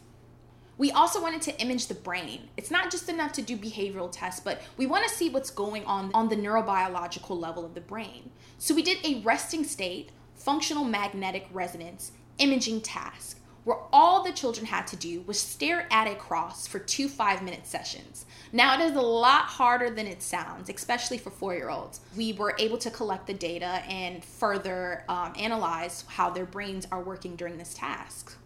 We 0.78 0.92
also 0.92 1.20
wanted 1.20 1.42
to 1.42 1.60
image 1.60 1.88
the 1.88 1.94
brain. 1.94 2.48
It's 2.56 2.70
not 2.70 2.92
just 2.92 3.08
enough 3.08 3.32
to 3.32 3.42
do 3.42 3.56
behavioral 3.56 4.12
tests, 4.12 4.38
but 4.38 4.62
we 4.76 4.86
want 4.86 5.02
to 5.02 5.12
see 5.12 5.30
what's 5.30 5.50
going 5.50 5.84
on 5.86 6.12
on 6.14 6.28
the 6.28 6.36
neurobiological 6.36 7.36
level 7.36 7.64
of 7.66 7.74
the 7.74 7.80
brain. 7.80 8.30
So 8.58 8.72
we 8.72 8.84
did 8.84 9.04
a 9.04 9.20
resting 9.22 9.64
state, 9.64 10.10
functional 10.36 10.84
magnetic 10.84 11.48
resonance 11.52 12.12
imaging 12.38 12.82
task 12.82 13.39
where 13.64 13.78
all 13.92 14.22
the 14.22 14.32
children 14.32 14.66
had 14.66 14.86
to 14.86 14.96
do 14.96 15.22
was 15.22 15.38
stare 15.38 15.86
at 15.90 16.06
a 16.06 16.14
cross 16.14 16.66
for 16.66 16.78
two 16.78 17.08
five 17.08 17.42
minute 17.42 17.66
sessions. 17.66 18.24
Now, 18.52 18.78
it 18.78 18.80
is 18.80 18.96
a 18.96 19.02
lot 19.02 19.42
harder 19.42 19.90
than 19.90 20.06
it 20.06 20.22
sounds, 20.22 20.70
especially 20.70 21.18
for 21.18 21.30
four 21.30 21.54
year 21.54 21.70
olds. 21.70 22.00
We 22.16 22.32
were 22.32 22.54
able 22.58 22.78
to 22.78 22.90
collect 22.90 23.26
the 23.26 23.34
data 23.34 23.82
and 23.88 24.24
further 24.24 25.04
um, 25.08 25.34
analyze 25.38 26.04
how 26.08 26.30
their 26.30 26.46
brains 26.46 26.86
are 26.90 27.02
working 27.02 27.36
during 27.36 27.58
this 27.58 27.74
task. 27.74 28.36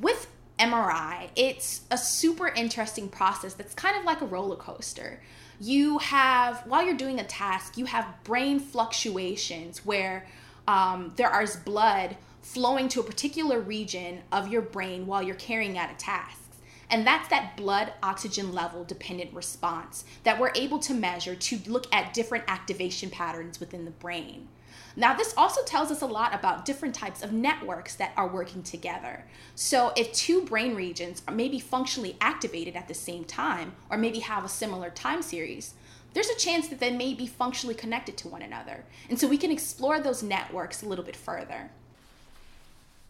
With 0.00 0.26
MRI, 0.58 1.30
it's 1.36 1.82
a 1.90 1.98
super 1.98 2.48
interesting 2.48 3.08
process 3.08 3.54
that's 3.54 3.74
kind 3.74 3.96
of 3.96 4.04
like 4.04 4.20
a 4.20 4.26
roller 4.26 4.56
coaster. 4.56 5.20
You 5.60 5.98
have, 5.98 6.62
while 6.66 6.84
you're 6.84 6.96
doing 6.96 7.20
a 7.20 7.24
task, 7.24 7.78
you 7.78 7.84
have 7.86 8.06
brain 8.24 8.60
fluctuations 8.60 9.84
where 9.84 10.26
um, 10.68 11.12
there 11.16 11.40
is 11.42 11.56
blood 11.56 12.16
flowing 12.42 12.88
to 12.88 13.00
a 13.00 13.04
particular 13.04 13.60
region 13.60 14.22
of 14.32 14.48
your 14.48 14.62
brain 14.62 15.06
while 15.06 15.22
you're 15.22 15.34
carrying 15.34 15.76
out 15.78 15.90
a 15.90 15.94
task. 15.94 16.48
And 16.90 17.06
that's 17.06 17.28
that 17.28 17.56
blood 17.56 17.92
oxygen 18.02 18.52
level 18.52 18.84
dependent 18.84 19.34
response 19.34 20.04
that 20.24 20.40
we're 20.40 20.52
able 20.54 20.78
to 20.80 20.94
measure 20.94 21.34
to 21.34 21.58
look 21.66 21.86
at 21.92 22.14
different 22.14 22.44
activation 22.48 23.10
patterns 23.10 23.60
within 23.60 23.84
the 23.84 23.90
brain. 23.90 24.48
Now, 24.96 25.14
this 25.14 25.34
also 25.36 25.62
tells 25.62 25.92
us 25.92 26.02
a 26.02 26.06
lot 26.06 26.34
about 26.34 26.64
different 26.64 26.94
types 26.94 27.22
of 27.22 27.32
networks 27.32 27.94
that 27.96 28.12
are 28.16 28.26
working 28.26 28.62
together. 28.62 29.24
So, 29.54 29.92
if 29.96 30.12
two 30.12 30.42
brain 30.44 30.74
regions 30.74 31.22
are 31.28 31.34
maybe 31.34 31.60
functionally 31.60 32.16
activated 32.20 32.74
at 32.74 32.88
the 32.88 32.94
same 32.94 33.24
time, 33.24 33.76
or 33.90 33.98
maybe 33.98 34.18
have 34.20 34.44
a 34.44 34.48
similar 34.48 34.90
time 34.90 35.22
series, 35.22 35.74
there's 36.14 36.30
a 36.30 36.36
chance 36.36 36.66
that 36.68 36.80
they 36.80 36.90
may 36.90 37.14
be 37.14 37.28
functionally 37.28 37.76
connected 37.76 38.16
to 38.16 38.28
one 38.28 38.42
another. 38.42 38.84
And 39.08 39.20
so, 39.20 39.28
we 39.28 39.38
can 39.38 39.52
explore 39.52 40.00
those 40.00 40.22
networks 40.22 40.82
a 40.82 40.86
little 40.86 41.04
bit 41.04 41.16
further. 41.16 41.70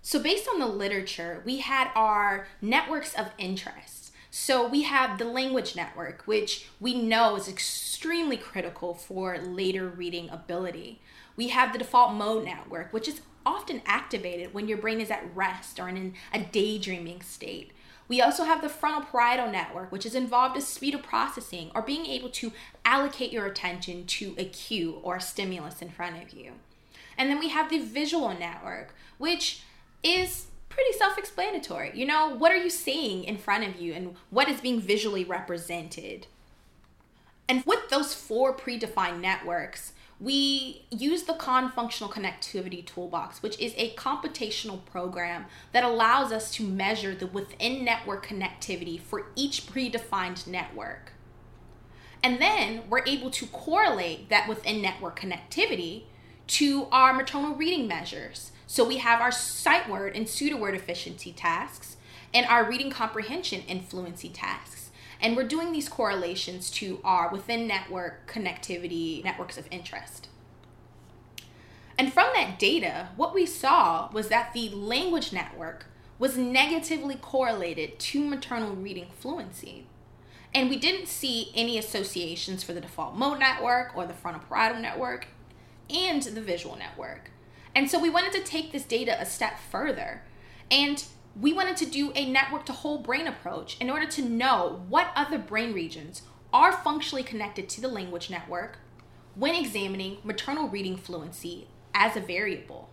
So, 0.09 0.19
based 0.19 0.49
on 0.49 0.59
the 0.59 0.67
literature, 0.67 1.43
we 1.45 1.59
had 1.59 1.91
our 1.95 2.47
networks 2.63 3.13
of 3.13 3.31
interest. 3.37 4.11
So, 4.31 4.67
we 4.67 4.85
have 4.85 5.19
the 5.19 5.27
language 5.27 5.77
network, 5.77 6.23
which 6.25 6.67
we 6.81 6.95
know 6.95 7.37
is 7.37 7.47
extremely 7.47 8.39
critical 8.39 8.95
for 8.95 9.37
later 9.37 9.87
reading 9.87 10.31
ability. 10.31 11.03
We 11.37 11.49
have 11.49 11.75
the 11.75 11.79
default 11.79 12.15
mode 12.15 12.47
network, 12.47 12.91
which 12.91 13.07
is 13.07 13.21
often 13.45 13.83
activated 13.85 14.55
when 14.55 14.67
your 14.67 14.79
brain 14.79 15.03
is 15.03 15.11
at 15.11 15.29
rest 15.37 15.79
or 15.79 15.91
in 15.91 16.15
a 16.33 16.41
daydreaming 16.41 17.21
state. 17.21 17.73
We 18.09 18.23
also 18.23 18.45
have 18.45 18.63
the 18.63 18.71
frontal 18.71 19.03
parietal 19.03 19.53
network, 19.53 19.93
which 19.93 20.07
is 20.07 20.15
involved 20.15 20.57
in 20.57 20.63
speed 20.63 20.95
of 20.95 21.03
processing 21.03 21.71
or 21.75 21.83
being 21.83 22.07
able 22.07 22.31
to 22.31 22.53
allocate 22.83 23.31
your 23.31 23.45
attention 23.45 24.07
to 24.07 24.35
a 24.39 24.47
cue 24.47 25.01
or 25.03 25.17
a 25.17 25.21
stimulus 25.21 25.83
in 25.83 25.91
front 25.91 26.23
of 26.23 26.33
you. 26.33 26.53
And 27.19 27.29
then 27.29 27.39
we 27.39 27.51
have 27.51 27.69
the 27.69 27.85
visual 27.85 28.33
network, 28.33 28.95
which 29.19 29.65
is 30.03 30.47
pretty 30.69 30.93
self 30.97 31.19
explanatory. 31.19 31.93
You 31.95 32.07
know, 32.07 32.35
what 32.35 32.53
are 32.53 32.57
you 32.57 32.71
seeing 32.71 33.25
in 33.25 33.37
front 33.37 33.65
of 33.65 33.81
you 33.81 33.93
and 33.93 34.17
what 34.31 34.49
is 34.49 34.61
being 34.61 34.81
visually 34.81 35.25
represented? 35.25 36.27
And 37.49 37.65
with 37.65 37.89
those 37.89 38.15
four 38.15 38.55
predefined 38.55 39.21
networks, 39.21 39.93
we 40.21 40.85
use 40.91 41.23
the 41.23 41.35
CONN 41.35 41.73
Functional 41.73 42.13
Connectivity 42.13 42.85
Toolbox, 42.85 43.43
which 43.43 43.59
is 43.61 43.73
a 43.77 43.95
computational 43.95 44.85
program 44.85 45.47
that 45.73 45.85
allows 45.85 46.33
us 46.33 46.51
to 46.53 46.65
measure 46.65 47.15
the 47.15 47.27
within 47.27 47.85
network 47.85 48.27
connectivity 48.27 49.01
for 49.01 49.27
each 49.37 49.67
predefined 49.67 50.47
network. 50.47 51.13
And 52.23 52.43
then 52.43 52.83
we're 52.91 53.07
able 53.07 53.31
to 53.31 53.47
correlate 53.47 54.29
that 54.29 54.49
within 54.49 54.83
network 54.83 55.21
connectivity 55.21 56.03
to 56.49 56.89
our 56.91 57.15
maternal 57.15 57.55
reading 57.55 57.87
measures. 57.87 58.51
So 58.71 58.85
we 58.85 58.99
have 58.99 59.23
our 59.23 59.33
sight 59.33 59.89
word 59.89 60.15
and 60.15 60.29
pseudo 60.29 60.59
word 60.59 60.75
efficiency 60.75 61.33
tasks 61.33 61.97
and 62.35 62.45
our 62.45 62.69
reading 62.69 62.91
comprehension 62.91 63.63
and 63.67 63.83
fluency 63.83 64.29
tasks. 64.29 64.91
And 65.23 65.35
we're 65.35 65.49
doing 65.49 65.73
these 65.73 65.89
correlations 65.89 66.71
to 66.73 67.01
our 67.03 67.31
within 67.31 67.67
network 67.67 68.31
connectivity 68.31 69.25
networks 69.25 69.57
of 69.57 69.67
interest. 69.71 70.29
And 71.97 72.13
from 72.13 72.29
that 72.35 72.59
data, 72.59 73.09
what 73.17 73.35
we 73.35 73.47
saw 73.47 74.11
was 74.13 74.29
that 74.29 74.53
the 74.53 74.69
language 74.69 75.33
network 75.33 75.87
was 76.19 76.37
negatively 76.37 77.15
correlated 77.15 77.99
to 77.99 78.23
maternal 78.23 78.77
reading 78.77 79.07
fluency. 79.19 79.87
And 80.55 80.69
we 80.69 80.77
didn't 80.77 81.09
see 81.09 81.53
any 81.55 81.79
associations 81.79 82.63
for 82.63 82.75
the 82.75 82.83
default 82.83 83.15
mode 83.15 83.39
network 83.39 83.97
or 83.97 84.07
the 84.07 84.13
frontal 84.13 84.43
parietal 84.47 84.83
network 84.83 85.29
and 85.89 86.23
the 86.23 86.43
visual 86.43 86.77
network. 86.77 87.31
And 87.75 87.91
so 87.91 87.99
we 87.99 88.11
wanted 88.11 88.33
to 88.33 88.43
take 88.43 88.73
this 88.73 88.85
data 88.85 89.21
a 89.21 89.27
step 89.27 89.59
further. 89.59 90.23
And 90.71 91.05
we 91.41 91.53
wanted 91.53 91.77
to 91.79 91.87
do 91.87 92.13
a 92.15 92.31
network 92.31 92.67
to 92.67 92.73
whole 92.73 92.99
brain 92.99 93.27
approach 93.27 93.77
in 93.81 93.91
order 93.91 94.07
to 94.07 94.23
know 94.23 94.83
what 94.89 95.13
other 95.15 95.39
brain 95.39 95.73
regions 95.73 96.23
are 96.53 96.73
functionally 96.73 97.23
connected 97.23 97.69
to 97.69 97.81
the 97.81 97.89
language 97.89 98.31
network 98.31 98.79
when 99.35 99.55
examining 99.55 100.19
maternal 100.25 100.69
reading 100.69 100.97
fluency 100.97 101.69
as 101.95 102.17
a 102.17 102.21
variable. 102.21 102.91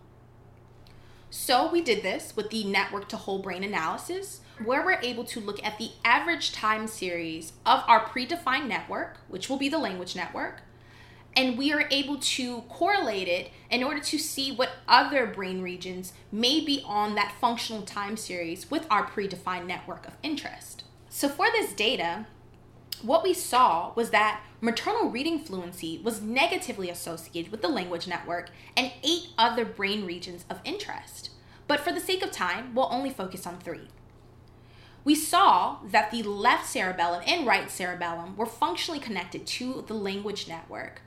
So 1.29 1.69
we 1.69 1.81
did 1.81 2.03
this 2.03 2.35
with 2.35 2.49
the 2.49 2.63
network 2.63 3.09
to 3.09 3.17
whole 3.17 3.39
brain 3.39 3.63
analysis, 3.63 4.41
where 4.63 4.85
we're 4.85 5.01
able 5.01 5.25
to 5.25 5.39
look 5.39 5.61
at 5.65 5.77
the 5.77 5.91
average 6.05 6.51
time 6.51 6.87
series 6.87 7.53
of 7.65 7.83
our 7.87 8.05
predefined 8.05 8.67
network, 8.67 9.17
which 9.27 9.49
will 9.49 9.57
be 9.57 9.67
the 9.67 9.77
language 9.77 10.15
network, 10.15 10.61
and 11.35 11.57
we 11.57 11.73
are 11.73 11.87
able 11.91 12.17
to 12.17 12.61
correlate 12.69 13.27
it 13.27 13.51
in 13.69 13.83
order 13.83 13.99
to 13.99 14.17
see 14.17 14.51
what 14.51 14.71
other 14.87 15.25
brain 15.27 15.61
regions 15.61 16.13
may 16.31 16.63
be 16.63 16.81
on 16.85 17.15
that 17.15 17.35
functional 17.41 17.81
time 17.81 18.15
series 18.15 18.71
with 18.71 18.87
our 18.89 19.05
predefined 19.05 19.65
network 19.65 20.07
of 20.07 20.17
interest. 20.23 20.83
So, 21.09 21.27
for 21.29 21.47
this 21.51 21.73
data, 21.73 22.25
what 23.01 23.23
we 23.23 23.33
saw 23.33 23.93
was 23.95 24.09
that 24.11 24.41
maternal 24.61 25.09
reading 25.09 25.39
fluency 25.39 25.99
was 26.03 26.21
negatively 26.21 26.89
associated 26.89 27.51
with 27.51 27.61
the 27.61 27.67
language 27.67 28.07
network 28.07 28.49
and 28.75 28.91
eight 29.03 29.29
other 29.37 29.65
brain 29.65 30.05
regions 30.05 30.45
of 30.49 30.59
interest. 30.63 31.31
But 31.67 31.79
for 31.81 31.91
the 31.91 31.99
sake 31.99 32.23
of 32.23 32.31
time, 32.31 32.73
we'll 32.73 32.89
only 32.91 33.09
focus 33.09 33.45
on 33.45 33.59
three. 33.59 33.89
we 35.03 35.13
saw 35.15 35.77
that 35.85 36.09
the 36.09 36.23
left 36.23 36.65
cerebellum 36.65 37.21
and 37.27 37.45
right 37.45 37.69
cerebellum 37.69 38.35
were 38.35 38.45
functionally 38.45 38.99
connected 38.99 39.45
to 39.45 39.83
the 39.87 39.93
language 39.93 40.47
network. 40.47 41.01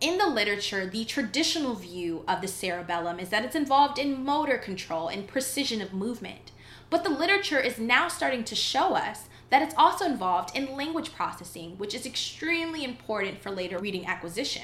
In 0.00 0.16
the 0.16 0.26
literature, 0.26 0.86
the 0.86 1.04
traditional 1.04 1.74
view 1.74 2.24
of 2.26 2.40
the 2.40 2.48
cerebellum 2.48 3.20
is 3.20 3.28
that 3.28 3.44
it's 3.44 3.54
involved 3.54 3.98
in 3.98 4.24
motor 4.24 4.56
control 4.56 5.08
and 5.08 5.28
precision 5.28 5.82
of 5.82 5.92
movement. 5.92 6.52
But 6.88 7.04
the 7.04 7.10
literature 7.10 7.60
is 7.60 7.78
now 7.78 8.08
starting 8.08 8.42
to 8.44 8.54
show 8.54 8.94
us 8.94 9.28
that 9.50 9.60
it's 9.60 9.74
also 9.76 10.06
involved 10.06 10.56
in 10.56 10.74
language 10.74 11.12
processing, 11.12 11.76
which 11.76 11.94
is 11.94 12.06
extremely 12.06 12.82
important 12.82 13.42
for 13.42 13.50
later 13.50 13.78
reading 13.78 14.06
acquisition. 14.06 14.62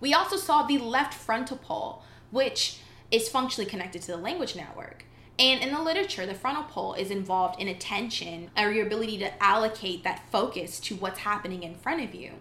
We 0.00 0.14
also 0.14 0.36
saw 0.36 0.62
the 0.62 0.78
left 0.78 1.14
frontal 1.14 1.56
pole, 1.56 2.04
which 2.30 2.78
is 3.10 3.28
functionally 3.28 3.68
connected 3.68 4.02
to 4.02 4.12
the 4.12 4.16
language 4.16 4.54
network. 4.54 5.06
And 5.40 5.60
in 5.60 5.72
the 5.72 5.82
literature, 5.82 6.24
the 6.24 6.34
frontal 6.34 6.64
pole 6.64 6.94
is 6.94 7.10
involved 7.10 7.60
in 7.60 7.66
attention 7.66 8.52
or 8.56 8.70
your 8.70 8.86
ability 8.86 9.18
to 9.18 9.42
allocate 9.42 10.04
that 10.04 10.30
focus 10.30 10.78
to 10.80 10.94
what's 10.94 11.20
happening 11.20 11.64
in 11.64 11.74
front 11.74 12.04
of 12.04 12.14
you. 12.14 12.34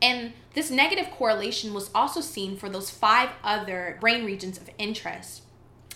And 0.00 0.32
this 0.54 0.70
negative 0.70 1.10
correlation 1.10 1.74
was 1.74 1.90
also 1.94 2.20
seen 2.20 2.56
for 2.56 2.68
those 2.68 2.90
five 2.90 3.30
other 3.42 3.98
brain 4.00 4.24
regions 4.24 4.58
of 4.58 4.70
interest 4.78 5.42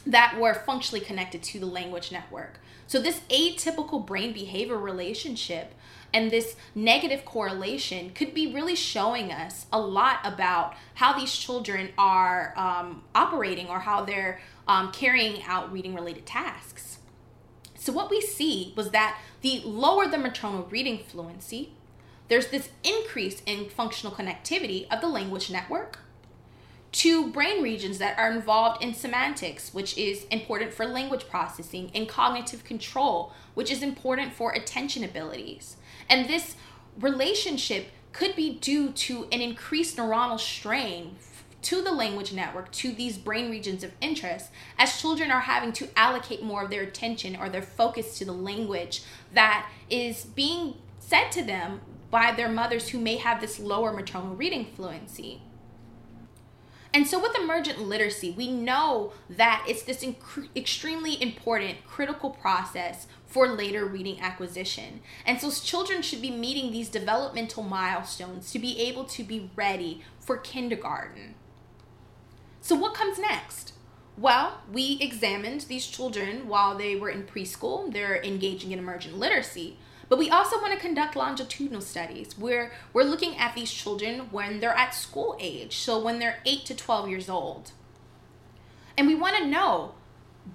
that 0.06 0.38
were 0.38 0.54
functionally 0.54 1.04
connected 1.04 1.42
to 1.42 1.60
the 1.60 1.66
language 1.66 2.10
network. 2.10 2.58
So, 2.86 3.00
this 3.00 3.20
atypical 3.30 4.04
brain 4.04 4.32
behavior 4.32 4.76
relationship 4.76 5.74
and 6.12 6.30
this 6.30 6.56
negative 6.74 7.24
correlation 7.24 8.10
could 8.10 8.34
be 8.34 8.52
really 8.52 8.74
showing 8.74 9.32
us 9.32 9.66
a 9.72 9.80
lot 9.80 10.18
about 10.24 10.74
how 10.94 11.18
these 11.18 11.32
children 11.34 11.90
are 11.96 12.52
um, 12.56 13.02
operating 13.14 13.68
or 13.68 13.80
how 13.80 14.04
they're 14.04 14.40
um, 14.68 14.92
carrying 14.92 15.42
out 15.44 15.72
reading 15.72 15.94
related 15.94 16.26
tasks. 16.26 16.98
So, 17.76 17.92
what 17.92 18.10
we 18.10 18.20
see 18.20 18.74
was 18.76 18.90
that 18.90 19.18
the 19.40 19.60
lower 19.64 20.06
the 20.06 20.18
maternal 20.18 20.64
reading 20.64 20.98
fluency, 20.98 21.72
there's 22.28 22.48
this 22.48 22.70
increase 22.82 23.42
in 23.46 23.68
functional 23.68 24.14
connectivity 24.14 24.86
of 24.90 25.00
the 25.00 25.08
language 25.08 25.50
network 25.50 25.98
to 26.92 27.30
brain 27.32 27.62
regions 27.62 27.98
that 27.98 28.18
are 28.18 28.30
involved 28.30 28.82
in 28.82 28.92
semantics, 28.92 29.72
which 29.72 29.96
is 29.96 30.24
important 30.24 30.72
for 30.72 30.84
language 30.84 31.26
processing, 31.28 31.90
and 31.94 32.08
cognitive 32.08 32.64
control, 32.64 33.32
which 33.54 33.70
is 33.70 33.82
important 33.82 34.32
for 34.32 34.52
attention 34.52 35.02
abilities. 35.02 35.76
And 36.08 36.28
this 36.28 36.56
relationship 37.00 37.88
could 38.12 38.36
be 38.36 38.54
due 38.54 38.90
to 38.92 39.26
an 39.32 39.40
increased 39.40 39.96
neuronal 39.96 40.38
strain 40.38 41.16
to 41.62 41.80
the 41.80 41.92
language 41.92 42.32
network, 42.32 42.70
to 42.72 42.92
these 42.92 43.16
brain 43.16 43.50
regions 43.50 43.82
of 43.84 43.92
interest, 44.00 44.50
as 44.78 45.00
children 45.00 45.30
are 45.30 45.40
having 45.40 45.72
to 45.72 45.88
allocate 45.96 46.42
more 46.42 46.64
of 46.64 46.70
their 46.70 46.82
attention 46.82 47.36
or 47.36 47.48
their 47.48 47.62
focus 47.62 48.18
to 48.18 48.24
the 48.24 48.32
language 48.32 49.02
that 49.32 49.70
is 49.88 50.24
being 50.24 50.74
said 50.98 51.30
to 51.30 51.42
them 51.42 51.80
by 52.12 52.30
their 52.30 52.48
mothers 52.48 52.90
who 52.90 53.00
may 53.00 53.16
have 53.16 53.40
this 53.40 53.58
lower 53.58 53.90
maternal 53.90 54.36
reading 54.36 54.66
fluency. 54.76 55.40
And 56.94 57.06
so, 57.06 57.18
with 57.18 57.34
emergent 57.36 57.80
literacy, 57.80 58.30
we 58.30 58.52
know 58.52 59.14
that 59.30 59.64
it's 59.66 59.82
this 59.82 60.04
inc- 60.04 60.54
extremely 60.54 61.20
important, 61.22 61.86
critical 61.86 62.28
process 62.28 63.06
for 63.26 63.48
later 63.48 63.86
reading 63.86 64.20
acquisition. 64.20 65.00
And 65.24 65.40
so, 65.40 65.50
children 65.50 66.02
should 66.02 66.20
be 66.20 66.30
meeting 66.30 66.70
these 66.70 66.90
developmental 66.90 67.62
milestones 67.62 68.52
to 68.52 68.58
be 68.58 68.78
able 68.82 69.04
to 69.04 69.24
be 69.24 69.50
ready 69.56 70.02
for 70.20 70.36
kindergarten. 70.36 71.34
So, 72.60 72.76
what 72.76 72.92
comes 72.92 73.18
next? 73.18 73.72
Well, 74.18 74.60
we 74.70 74.98
examined 75.00 75.62
these 75.62 75.86
children 75.86 76.46
while 76.46 76.76
they 76.76 76.94
were 76.94 77.08
in 77.08 77.22
preschool, 77.22 77.90
they're 77.90 78.22
engaging 78.22 78.70
in 78.70 78.78
emergent 78.78 79.16
literacy. 79.16 79.78
But 80.12 80.18
we 80.18 80.28
also 80.28 80.60
want 80.60 80.74
to 80.74 80.78
conduct 80.78 81.16
longitudinal 81.16 81.80
studies 81.80 82.36
where 82.36 82.70
we're 82.92 83.02
looking 83.02 83.34
at 83.38 83.54
these 83.54 83.72
children 83.72 84.28
when 84.30 84.60
they're 84.60 84.76
at 84.76 84.94
school 84.94 85.38
age, 85.40 85.78
so 85.78 85.98
when 85.98 86.18
they're 86.18 86.40
8 86.44 86.66
to 86.66 86.74
12 86.74 87.08
years 87.08 87.30
old. 87.30 87.72
And 88.98 89.06
we 89.06 89.14
want 89.14 89.38
to 89.38 89.46
know 89.46 89.94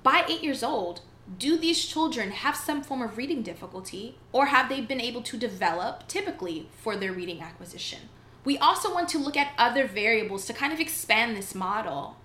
by 0.03 0.25
8 0.29 0.43
years 0.43 0.61
old, 0.61 1.01
do 1.39 1.57
these 1.57 1.84
children 1.84 2.29
have 2.29 2.55
some 2.55 2.84
form 2.84 3.01
of 3.01 3.17
reading 3.17 3.41
difficulty 3.41 4.19
or 4.32 4.45
have 4.45 4.69
they 4.69 4.79
been 4.79 5.01
able 5.01 5.23
to 5.23 5.38
develop 5.38 6.08
typically 6.08 6.69
for 6.79 6.95
their 6.95 7.12
reading 7.12 7.41
acquisition? 7.41 8.10
We 8.45 8.60
also 8.60 8.93
want 8.93 9.10
to 9.10 9.17
look 9.17 9.36
at 9.36 9.53
other 9.58 9.88
variables 9.88 10.45
to 10.45 10.53
kind 10.53 10.71
of 10.71 10.79
expand 10.79 11.36
this 11.36 11.55
model 11.55 12.17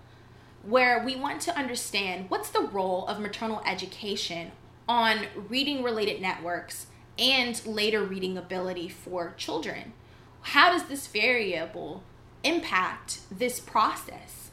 where 0.62 1.02
we 1.02 1.16
want 1.16 1.40
to 1.40 1.56
understand 1.56 2.26
what's 2.28 2.50
the 2.50 2.60
role 2.60 3.06
of 3.06 3.20
maternal 3.20 3.62
education 3.64 4.52
on 4.86 5.28
reading 5.48 5.82
related 5.82 6.20
networks 6.20 6.88
and 7.18 7.64
later 7.66 8.02
reading 8.02 8.36
ability 8.36 8.88
for 8.88 9.34
children. 9.36 9.92
How 10.42 10.72
does 10.72 10.84
this 10.84 11.06
variable 11.06 12.02
impact 12.42 13.20
this 13.30 13.60
process? 13.60 14.50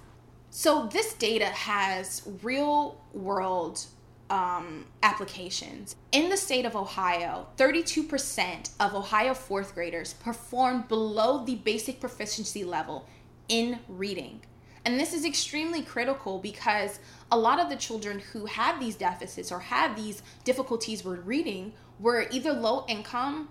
So, 0.52 0.88
this 0.88 1.14
data 1.14 1.46
has 1.46 2.28
real 2.42 3.00
world 3.14 3.86
um, 4.30 4.86
applications. 5.02 5.96
In 6.12 6.30
the 6.30 6.38
state 6.38 6.66
of 6.66 6.76
Ohio, 6.76 7.48
32% 7.58 8.70
of 8.80 8.94
Ohio 8.94 9.34
fourth 9.34 9.74
graders 9.74 10.14
performed 10.14 10.88
below 10.88 11.44
the 11.44 11.56
basic 11.56 12.00
proficiency 12.00 12.64
level 12.64 13.08
in 13.48 13.80
reading. 13.88 14.42
And 14.86 15.00
this 15.00 15.14
is 15.14 15.26
extremely 15.26 15.82
critical 15.82 16.40
because 16.40 17.00
a 17.32 17.38
lot 17.38 17.60
of 17.60 17.70
the 17.70 17.76
children 17.76 18.20
who 18.20 18.46
have 18.46 18.80
these 18.80 18.96
deficits 18.96 19.52
or 19.52 19.60
have 19.60 19.96
these 19.96 20.22
difficulties 20.44 21.04
with 21.04 21.26
reading 21.26 21.74
were 22.00 22.28
either 22.32 22.54
low 22.54 22.86
income, 22.88 23.50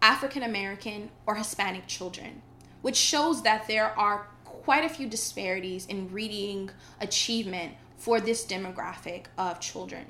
African 0.00 0.42
American, 0.42 1.10
or 1.26 1.34
Hispanic 1.36 1.86
children, 1.86 2.42
which 2.80 2.96
shows 2.96 3.42
that 3.42 3.68
there 3.68 3.96
are 3.98 4.26
quite 4.44 4.84
a 4.84 4.88
few 4.88 5.08
disparities 5.08 5.86
in 5.86 6.10
reading 6.12 6.70
achievement 7.00 7.74
for 7.96 8.20
this 8.20 8.44
demographic 8.44 9.26
of 9.36 9.60
children. 9.60 10.04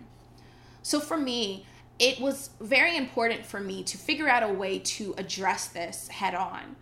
So 0.83 1.01
for 1.01 1.17
me, 1.17 1.67
it 1.99 2.21
was 2.21 2.51
very 2.61 2.97
important 2.97 3.47
for 3.47 3.61
me 3.61 3.83
to 3.85 3.99
figure 3.99 4.29
out 4.29 4.43
a 4.43 4.53
way 4.53 4.79
to 4.79 5.15
address 5.19 5.69
this 5.69 6.09
head 6.09 6.35
on. 6.35 6.77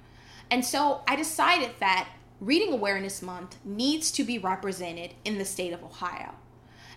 And 0.50 0.64
so 0.64 1.02
I 1.06 1.16
decided 1.16 1.70
that 1.80 2.08
Reading 2.40 2.72
Awareness 2.72 3.20
Month 3.20 3.58
needs 3.64 4.10
to 4.12 4.24
be 4.24 4.38
represented 4.38 5.14
in 5.24 5.38
the 5.38 5.44
state 5.44 5.72
of 5.72 5.84
Ohio. 5.84 6.34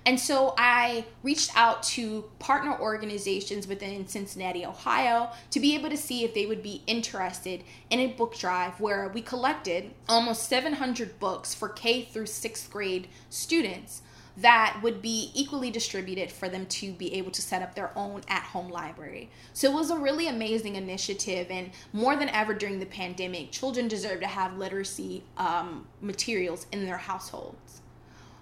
And 0.05 0.19
so 0.19 0.53
I 0.57 1.05
reached 1.21 1.55
out 1.55 1.81
to 1.83 2.29
partner 2.39 2.77
organizations 2.79 3.67
within 3.67 4.07
Cincinnati, 4.07 4.65
Ohio, 4.65 5.29
to 5.51 5.59
be 5.59 5.75
able 5.75 5.89
to 5.89 5.97
see 5.97 6.23
if 6.25 6.33
they 6.33 6.45
would 6.45 6.61
be 6.61 6.83
interested 6.87 7.63
in 7.89 7.99
a 7.99 8.07
book 8.07 8.37
drive 8.37 8.79
where 8.79 9.09
we 9.09 9.21
collected 9.21 9.91
almost 10.09 10.49
700 10.49 11.19
books 11.19 11.53
for 11.53 11.69
K 11.69 12.03
through 12.03 12.25
6th 12.25 12.69
grade 12.69 13.07
students 13.29 14.01
that 14.37 14.79
would 14.81 15.01
be 15.01 15.31
equally 15.35 15.69
distributed 15.69 16.31
for 16.31 16.49
them 16.49 16.65
to 16.65 16.91
be 16.93 17.13
able 17.13 17.31
to 17.31 17.41
set 17.41 17.61
up 17.61 17.75
their 17.75 17.91
own 17.95 18.21
at 18.27 18.41
home 18.41 18.69
library. 18.69 19.29
So 19.53 19.71
it 19.71 19.75
was 19.75 19.91
a 19.91 19.97
really 19.97 20.27
amazing 20.27 20.75
initiative, 20.75 21.47
and 21.51 21.69
more 21.91 22.15
than 22.15 22.29
ever 22.29 22.53
during 22.53 22.79
the 22.79 22.85
pandemic, 22.85 23.51
children 23.51 23.87
deserve 23.87 24.21
to 24.21 24.27
have 24.27 24.57
literacy 24.57 25.23
um, 25.37 25.87
materials 26.01 26.65
in 26.71 26.85
their 26.85 26.97
households. 26.97 27.81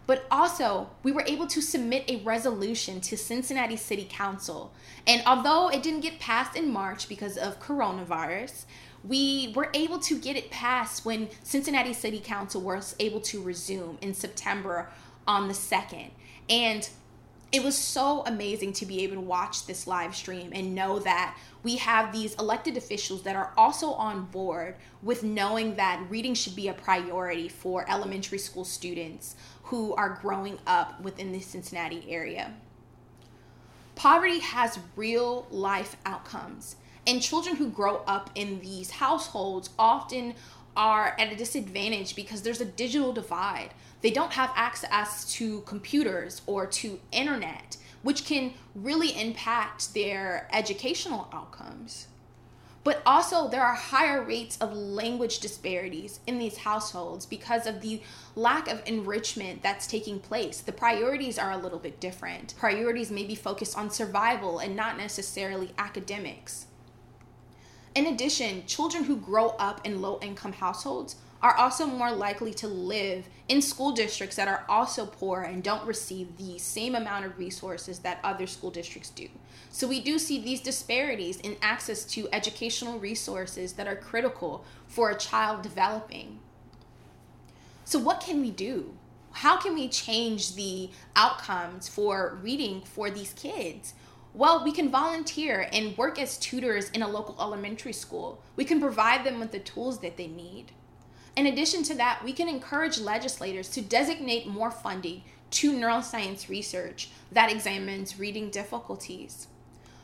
But 0.08 0.26
also, 0.30 0.90
we 1.04 1.12
were 1.12 1.24
able 1.28 1.48
to 1.48 1.62
submit 1.62 2.10
a 2.10 2.18
resolution 2.18 3.02
to 3.02 3.18
Cincinnati 3.18 3.78
City 3.78 4.08
Council. 4.10 4.74
And 5.08 5.22
although 5.26 5.70
it 5.70 5.84
didn't 5.84 6.02
get 6.02 6.20
passed 6.20 6.56
in 6.56 6.72
March 6.72 7.08
because 7.08 7.38
of 7.38 7.60
coronavirus, 7.60 8.66
we 9.04 9.52
were 9.56 9.70
able 9.74 10.00
to 10.00 10.20
get 10.20 10.36
it 10.36 10.52
passed 10.52 11.06
when 11.06 11.30
Cincinnati 11.44 11.94
City 11.94 12.20
Council 12.20 12.62
was 12.62 12.96
able 13.00 13.22
to 13.22 13.42
resume 13.42 13.98
in 14.02 14.14
September 14.14 14.90
on 15.28 15.48
the 15.48 15.54
second. 15.54 16.12
And 16.50 16.88
it 17.52 17.64
was 17.64 17.78
so 17.78 18.24
amazing 18.26 18.72
to 18.74 18.86
be 18.86 19.04
able 19.04 19.16
to 19.16 19.22
watch 19.22 19.66
this 19.66 19.86
live 19.86 20.16
stream 20.16 20.52
and 20.54 20.74
know 20.74 21.00
that 21.00 21.38
we 21.64 21.76
have 21.78 22.14
these 22.14 22.34
elected 22.36 22.78
officials 22.78 23.24
that 23.24 23.36
are 23.36 23.52
also 23.58 23.92
on 23.92 24.26
board 24.28 24.76
with 25.04 25.24
knowing 25.24 25.76
that 25.76 26.02
reading 26.10 26.34
should 26.34 26.56
be 26.56 26.70
a 26.70 26.74
priority 26.74 27.50
for 27.50 27.86
elementary 27.90 28.38
school 28.38 28.64
students 28.64 29.36
who 29.72 29.96
are 29.96 30.20
growing 30.22 30.60
up 30.68 31.02
within 31.02 31.32
the 31.32 31.40
Cincinnati 31.40 32.06
area. 32.10 32.54
Poverty 33.96 34.40
has 34.40 34.78
real 34.96 35.48
life 35.50 35.96
outcomes, 36.06 36.76
and 37.08 37.22
children 37.22 37.56
who 37.56 37.70
grow 37.70 38.04
up 38.06 38.30
in 38.36 38.60
these 38.60 38.92
households 38.92 39.70
often 39.80 40.36
are 40.76 41.16
at 41.18 41.32
a 41.32 41.36
disadvantage 41.36 42.16
because 42.16 42.42
there's 42.42 42.62
a 42.62 42.66
digital 42.66 43.14
divide 43.14 43.74
they 44.02 44.12
don't 44.12 44.34
have 44.34 44.52
access 44.56 45.32
to 45.34 45.62
computers 45.62 46.42
or 46.48 46.66
to 46.66 47.00
internet, 47.12 47.78
which 48.02 48.26
can 48.26 48.54
really 48.74 49.20
impact 49.20 49.94
their 49.94 50.50
educational 50.52 51.30
outcomes. 51.32 52.08
But 52.84 53.04
also, 53.06 53.48
there 53.48 53.64
are 53.64 53.76
higher 53.76 54.24
rates 54.24 54.58
of 54.58 54.74
language 54.74 55.40
disparities 55.40 56.20
in 56.26 56.40
these 56.40 56.58
households 56.58 57.28
because 57.28 57.68
of 57.68 57.82
the 57.82 58.02
lack 58.36 58.68
of 58.68 58.82
enrichment 58.88 59.62
that's 59.62 59.86
taking 59.86 60.20
place. 60.20 60.62
The 60.62 60.72
priorities 60.72 61.38
are 61.38 61.52
a 61.52 61.58
little 61.58 61.78
bit 61.78 62.00
different. 62.00 62.56
Priorities 62.58 63.12
may 63.12 63.24
be 63.24 63.36
focused 63.36 63.78
on 63.78 63.92
survival 63.92 64.58
and 64.58 64.76
not 64.76 64.98
necessarily 64.98 65.74
academics. 65.78 66.66
In 67.94 68.08
addition, 68.08 68.66
children 68.66 69.04
who 69.04 69.18
grow 69.18 69.50
up 69.60 69.86
in 69.86 70.02
low 70.02 70.18
income 70.22 70.54
households 70.54 71.18
are 71.42 71.56
also 71.56 71.86
more 71.86 72.12
likely 72.12 72.54
to 72.54 72.68
live 72.68 73.28
in 73.48 73.62
school 73.62 73.92
districts 73.92 74.36
that 74.36 74.48
are 74.48 74.64
also 74.70 75.06
poor 75.06 75.42
and 75.42 75.64
don't 75.64 75.86
receive 75.86 76.38
the 76.38 76.58
same 76.60 76.96
amount 76.96 77.26
of 77.26 77.38
resources 77.38 78.00
that 78.00 78.20
other 78.24 78.46
school 78.46 78.70
districts 78.70 79.10
do. 79.10 79.28
So 79.72 79.88
we 79.88 80.02
do 80.02 80.20
see 80.20 80.40
these 80.40 80.62
disparities 80.62 81.40
in 81.40 81.58
access 81.62 82.04
to 82.06 82.28
educational 82.32 83.00
resources 83.00 83.74
that 83.74 83.88
are 83.88 83.96
critical 83.96 84.64
for 84.88 85.10
a 85.10 85.18
child 85.18 85.64
developing. 85.64 86.40
So, 87.86 88.00
what 88.00 88.22
can 88.22 88.42
we 88.42 88.52
do? 88.52 88.94
How 89.32 89.58
can 89.58 89.74
we 89.74 89.88
change 89.88 90.56
the 90.56 90.90
outcomes 91.16 91.88
for 91.88 92.38
reading 92.42 92.82
for 92.82 93.10
these 93.10 93.34
kids? 93.34 93.94
Well, 94.34 94.64
we 94.64 94.72
can 94.72 94.90
volunteer 94.90 95.68
and 95.74 95.98
work 95.98 96.20
as 96.20 96.38
tutors 96.38 96.90
in 96.92 97.02
a 97.02 97.08
local 97.08 97.36
elementary 97.40 97.94
school. 97.94 98.42
We 98.56 98.64
can 98.64 98.80
provide 98.80 99.26
them 99.26 99.40
with 99.40 99.52
the 99.52 99.60
tools 99.60 100.00
that 100.00 100.16
they 100.16 100.28
need. 100.28 100.72
In 101.36 101.48
addition 101.48 101.84
to 101.84 101.94
that, 101.96 102.24
we 102.24 102.34
can 102.34 102.50
encourage 102.50 103.00
legislators 103.00 103.70
to 103.70 103.82
designate 103.82 104.48
more 104.48 104.72
funding 104.72 105.24
to 105.52 105.74
neuroscience 105.74 106.50
research 106.50 107.10
that 107.32 107.52
examines 107.52 108.20
reading 108.20 108.50
difficulties. 108.50 109.48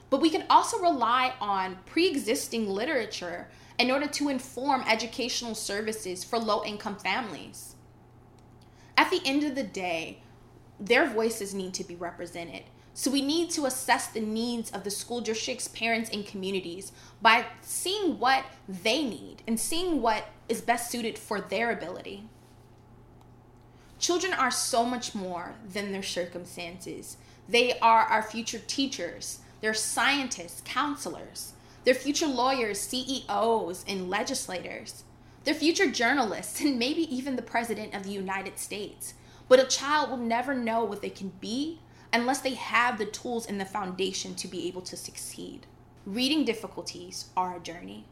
But 0.09 0.21
we 0.21 0.29
can 0.29 0.45
also 0.49 0.79
rely 0.79 1.33
on 1.41 1.79
pre 1.85 2.07
existing 2.07 2.69
literature 2.69 3.47
in 3.77 3.91
order 3.91 4.07
to 4.07 4.29
inform 4.29 4.81
educational 4.87 5.53
services 5.53 6.23
for 6.23 6.39
low 6.39 6.63
income 6.63 6.95
families. 6.95 7.75
At 8.95 9.11
the 9.11 9.21
end 9.25 9.43
of 9.43 9.55
the 9.55 9.63
day, 9.63 10.21
their 10.79 11.07
voices 11.07 11.53
need 11.53 11.73
to 11.75 11.83
be 11.83 11.95
represented. 11.95 12.63
So 12.97 13.11
we 13.11 13.21
need 13.21 13.51
to 13.51 13.67
assess 13.67 14.07
the 14.07 14.21
needs 14.21 14.71
of 14.71 14.83
the 14.83 14.89
school 14.89 15.21
districts, 15.21 15.67
parents, 15.67 16.09
and 16.09 16.25
communities 16.25 16.91
by 17.21 17.45
seeing 17.61 18.17
what 18.17 18.43
they 18.67 19.03
need 19.03 19.43
and 19.45 19.59
seeing 19.59 20.01
what 20.01 20.25
is 20.49 20.61
best 20.61 20.89
suited 20.89 21.19
for 21.19 21.39
their 21.39 21.71
ability. 21.71 22.23
Children 23.99 24.33
are 24.33 24.49
so 24.49 24.83
much 24.83 25.13
more 25.13 25.53
than 25.71 25.91
their 25.91 26.01
circumstances. 26.01 27.17
They 27.47 27.77
are 27.81 28.01
our 28.01 28.23
future 28.23 28.61
teachers, 28.65 29.41
they're 29.61 29.75
scientists, 29.75 30.63
counselors, 30.65 31.53
they're 31.83 31.93
future 31.93 32.25
lawyers, 32.25 32.79
CEOs, 32.79 33.85
and 33.87 34.09
legislators. 34.09 35.03
They're 35.43 35.53
future 35.53 35.91
journalists 35.91 36.61
and 36.61 36.79
maybe 36.79 37.03
even 37.15 37.35
the 37.35 37.43
President 37.43 37.93
of 37.93 38.05
the 38.05 38.11
United 38.11 38.57
States. 38.57 39.13
But 39.47 39.59
a 39.59 39.65
child 39.65 40.09
will 40.09 40.17
never 40.17 40.55
know 40.55 40.83
what 40.83 41.03
they 41.03 41.11
can 41.11 41.31
be 41.39 41.77
unless 42.13 42.41
they 42.41 42.53
have 42.53 42.97
the 42.97 43.05
tools 43.05 43.45
and 43.45 43.59
the 43.59 43.65
foundation 43.65 44.35
to 44.35 44.47
be 44.47 44.67
able 44.67 44.81
to 44.81 44.97
succeed. 44.97 45.65
Reading 46.05 46.45
difficulties 46.45 47.25
are 47.35 47.57
a 47.57 47.59
journey. 47.59 48.05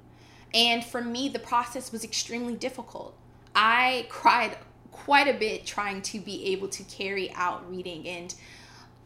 And 0.54 0.84
for 0.84 1.02
me, 1.02 1.30
the 1.30 1.40
process 1.40 1.92
was 1.92 2.04
extremely 2.04 2.56
difficult. 2.56 3.16
I 3.56 4.08
cried 4.10 4.58
quite 4.92 5.28
a 5.28 5.38
bit 5.38 5.66
trying 5.66 6.02
to 6.02 6.20
be 6.20 6.46
able 6.54 6.70
to 6.70 6.84
carry 6.84 7.32
out 7.34 7.70
reading 7.70 8.08
and 8.08 8.34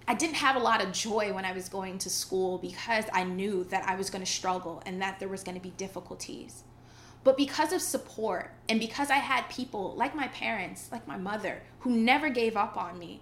I 0.07 0.15
didn't 0.15 0.37
have 0.37 0.55
a 0.55 0.59
lot 0.59 0.83
of 0.83 0.91
joy 0.91 1.33
when 1.33 1.45
I 1.45 1.51
was 1.51 1.69
going 1.69 1.99
to 1.99 2.09
school 2.09 2.57
because 2.57 3.05
I 3.13 3.23
knew 3.23 3.63
that 3.65 3.87
I 3.87 3.93
was 3.95 4.09
going 4.09 4.25
to 4.25 4.31
struggle 4.31 4.81
and 4.87 4.99
that 5.03 5.19
there 5.19 5.27
was 5.27 5.43
going 5.43 5.55
to 5.55 5.61
be 5.61 5.69
difficulties. 5.77 6.63
But 7.23 7.37
because 7.37 7.73
of 7.73 7.81
support 7.81 8.51
and 8.67 8.79
because 8.79 9.11
I 9.11 9.17
had 9.17 9.47
people 9.49 9.93
like 9.95 10.15
my 10.15 10.27
parents, 10.29 10.89
like 10.91 11.07
my 11.07 11.17
mother, 11.17 11.61
who 11.81 11.91
never 11.91 12.29
gave 12.29 12.57
up 12.57 12.75
on 12.75 12.97
me, 12.97 13.21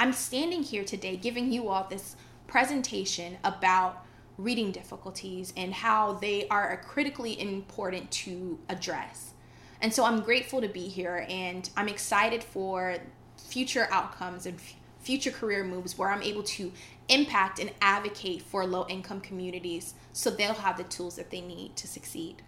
I'm 0.00 0.14
standing 0.14 0.62
here 0.62 0.82
today 0.82 1.18
giving 1.18 1.52
you 1.52 1.68
all 1.68 1.86
this 1.86 2.16
presentation 2.46 3.36
about 3.44 4.06
reading 4.38 4.72
difficulties 4.72 5.52
and 5.58 5.74
how 5.74 6.14
they 6.14 6.48
are 6.48 6.80
critically 6.88 7.38
important 7.38 8.10
to 8.12 8.58
address. 8.70 9.34
And 9.82 9.92
so 9.92 10.06
I'm 10.06 10.20
grateful 10.22 10.62
to 10.62 10.68
be 10.68 10.88
here 10.88 11.26
and 11.28 11.68
I'm 11.76 11.86
excited 11.86 12.42
for 12.42 12.96
future 13.36 13.88
outcomes 13.90 14.46
and 14.46 14.56
f- 14.56 14.74
future 15.00 15.30
career 15.30 15.64
moves 15.64 15.98
where 15.98 16.08
I'm 16.08 16.22
able 16.22 16.44
to 16.44 16.72
impact 17.10 17.58
and 17.58 17.70
advocate 17.82 18.40
for 18.40 18.64
low 18.64 18.86
income 18.88 19.20
communities 19.20 19.92
so 20.14 20.30
they'll 20.30 20.54
have 20.54 20.78
the 20.78 20.84
tools 20.84 21.16
that 21.16 21.30
they 21.30 21.42
need 21.42 21.76
to 21.76 21.86
succeed. 21.86 22.40